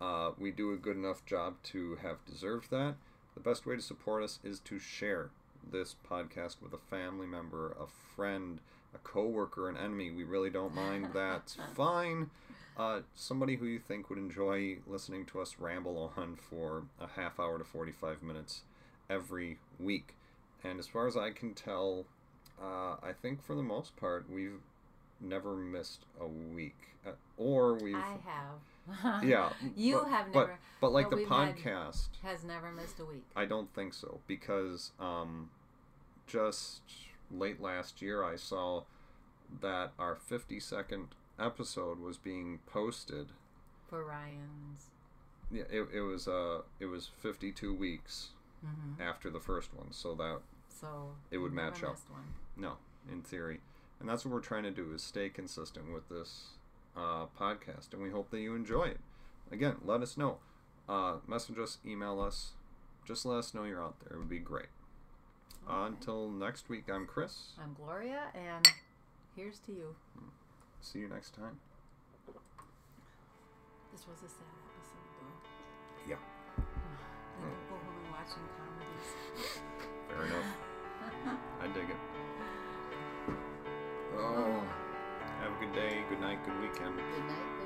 uh, 0.01 0.31
we 0.37 0.51
do 0.51 0.71
a 0.73 0.77
good 0.77 0.95
enough 0.95 1.25
job 1.25 1.55
to 1.63 1.97
have 2.01 2.17
deserved 2.25 2.71
that, 2.71 2.95
the 3.33 3.39
best 3.39 3.65
way 3.65 3.75
to 3.75 3.81
support 3.81 4.23
us 4.23 4.39
is 4.43 4.59
to 4.61 4.79
share 4.79 5.29
this 5.71 5.95
podcast 6.09 6.57
with 6.61 6.73
a 6.73 6.77
family 6.77 7.27
member, 7.27 7.75
a 7.79 7.87
friend, 8.15 8.59
a 8.93 8.97
coworker, 8.99 9.69
an 9.69 9.77
enemy. 9.77 10.11
We 10.11 10.23
really 10.23 10.49
don't 10.49 10.73
mind. 10.73 11.09
That's 11.13 11.57
fine. 11.75 12.29
Uh, 12.77 13.01
somebody 13.13 13.57
who 13.57 13.65
you 13.65 13.79
think 13.79 14.09
would 14.09 14.19
enjoy 14.19 14.77
listening 14.87 15.25
to 15.27 15.41
us 15.41 15.57
ramble 15.59 16.13
on 16.15 16.37
for 16.37 16.83
a 16.99 17.07
half 17.07 17.39
hour 17.39 17.57
to 17.57 17.63
45 17.63 18.23
minutes 18.23 18.61
every 19.09 19.57
week. 19.79 20.15
And 20.63 20.79
as 20.79 20.87
far 20.87 21.07
as 21.07 21.17
I 21.17 21.31
can 21.31 21.53
tell, 21.53 22.05
uh, 22.61 22.95
I 23.01 23.13
think 23.21 23.43
for 23.43 23.55
the 23.55 23.63
most 23.63 23.95
part, 23.95 24.29
we've 24.29 24.61
never 25.21 25.55
missed 25.55 26.05
a 26.19 26.27
week. 26.27 26.75
Uh, 27.05 27.11
or 27.37 27.75
we've. 27.75 27.95
I 27.95 28.17
have. 28.25 29.23
Yeah. 29.23 29.49
you 29.75 29.99
but- 29.99 30.09
have 30.09 30.33
never. 30.33 30.59
But 30.81 30.91
like 30.91 31.05
but 31.05 31.11
the 31.11 31.15
we've 31.17 31.27
had- 31.29 31.55
podcast. 31.57 32.07
has 32.23 32.43
never 32.43 32.71
missed 32.71 32.99
a 32.99 33.05
week. 33.05 33.25
I 33.35 33.45
don't 33.45 33.73
think 33.73 33.93
so 33.93 34.19
because 34.27 34.91
um, 34.99 35.49
just 36.27 36.81
late 37.31 37.61
last 37.61 38.01
year 38.01 38.23
I 38.23 38.35
saw 38.35 38.83
that 39.61 39.91
our 39.99 40.15
50 40.15 40.59
second 40.59 41.09
episode 41.39 41.99
was 41.99 42.17
being 42.17 42.59
posted. 42.65 43.27
For 43.89 44.03
Ryan's. 44.03 44.87
Yeah, 45.51 45.63
it, 45.71 45.87
it 45.93 46.01
was 46.01 46.27
uh 46.27 46.61
it 46.79 46.85
was 46.85 47.09
52 47.21 47.73
weeks 47.73 48.29
hmm 48.63 49.01
after 49.01 49.29
the 49.29 49.39
first 49.39 49.73
one, 49.73 49.91
so 49.91 50.13
that 50.15 50.39
So 50.69 51.11
It 51.31 51.37
would 51.39 51.53
match 51.53 51.81
up. 51.83 51.97
One. 52.09 52.21
no, 52.57 52.73
in 53.11 53.21
theory, 53.21 53.59
and 53.99 54.07
that's 54.07 54.25
what 54.25 54.33
we're 54.33 54.39
trying 54.39 54.63
to 54.63 54.71
do 54.71 54.93
is 54.93 55.03
stay 55.03 55.29
consistent 55.29 55.93
with 55.93 56.07
this 56.09 56.49
uh, 56.95 57.25
podcast, 57.39 57.93
and 57.93 58.01
we 58.01 58.09
hope 58.09 58.29
that 58.31 58.39
you 58.39 58.55
enjoy 58.55 58.83
it. 58.85 58.99
Again, 59.51 59.75
let 59.83 60.01
us 60.01 60.17
know. 60.17 60.37
Uh, 60.87 61.17
message 61.27 61.59
us, 61.59 61.77
email 61.85 62.21
us. 62.21 62.51
Just 63.05 63.25
let 63.25 63.37
us 63.37 63.53
know 63.53 63.63
you're 63.63 63.83
out 63.83 63.99
there. 64.01 64.15
It 64.15 64.19
would 64.19 64.29
be 64.29 64.39
great. 64.39 64.67
Uh, 65.69 65.85
until 65.85 66.29
next 66.29 66.69
week, 66.69 66.85
I'm 66.91 67.05
Chris. 67.05 67.53
I'm 67.61 67.73
Gloria, 67.73 68.21
and 68.33 68.67
here's 69.35 69.59
to 69.59 69.71
you. 69.71 69.95
See 70.81 70.99
you 70.99 71.07
next 71.07 71.35
time. 71.35 71.59
This 73.91 74.05
was 74.07 74.17
a 74.19 74.29
sad 74.29 74.47
episode, 74.65 75.09
though. 75.19 76.09
Yeah. 76.09 76.15
Go 77.69 77.75
home 77.75 77.95
and 78.03 78.11
watching 78.13 78.45
comedies. 78.55 79.61
Fair 80.07 80.25
enough. 80.25 81.39
I 81.61 81.67
dig 81.67 81.89
it. 81.89 82.08
Oh, 84.15 84.67
have 85.39 85.53
a 85.53 85.55
good 85.55 85.73
day, 85.73 86.05
good 86.07 86.19
night, 86.19 86.43
good 86.43 86.59
weekend. 86.59 86.95
Good 87.11 87.27
night, 87.27 87.49
good 87.57 87.58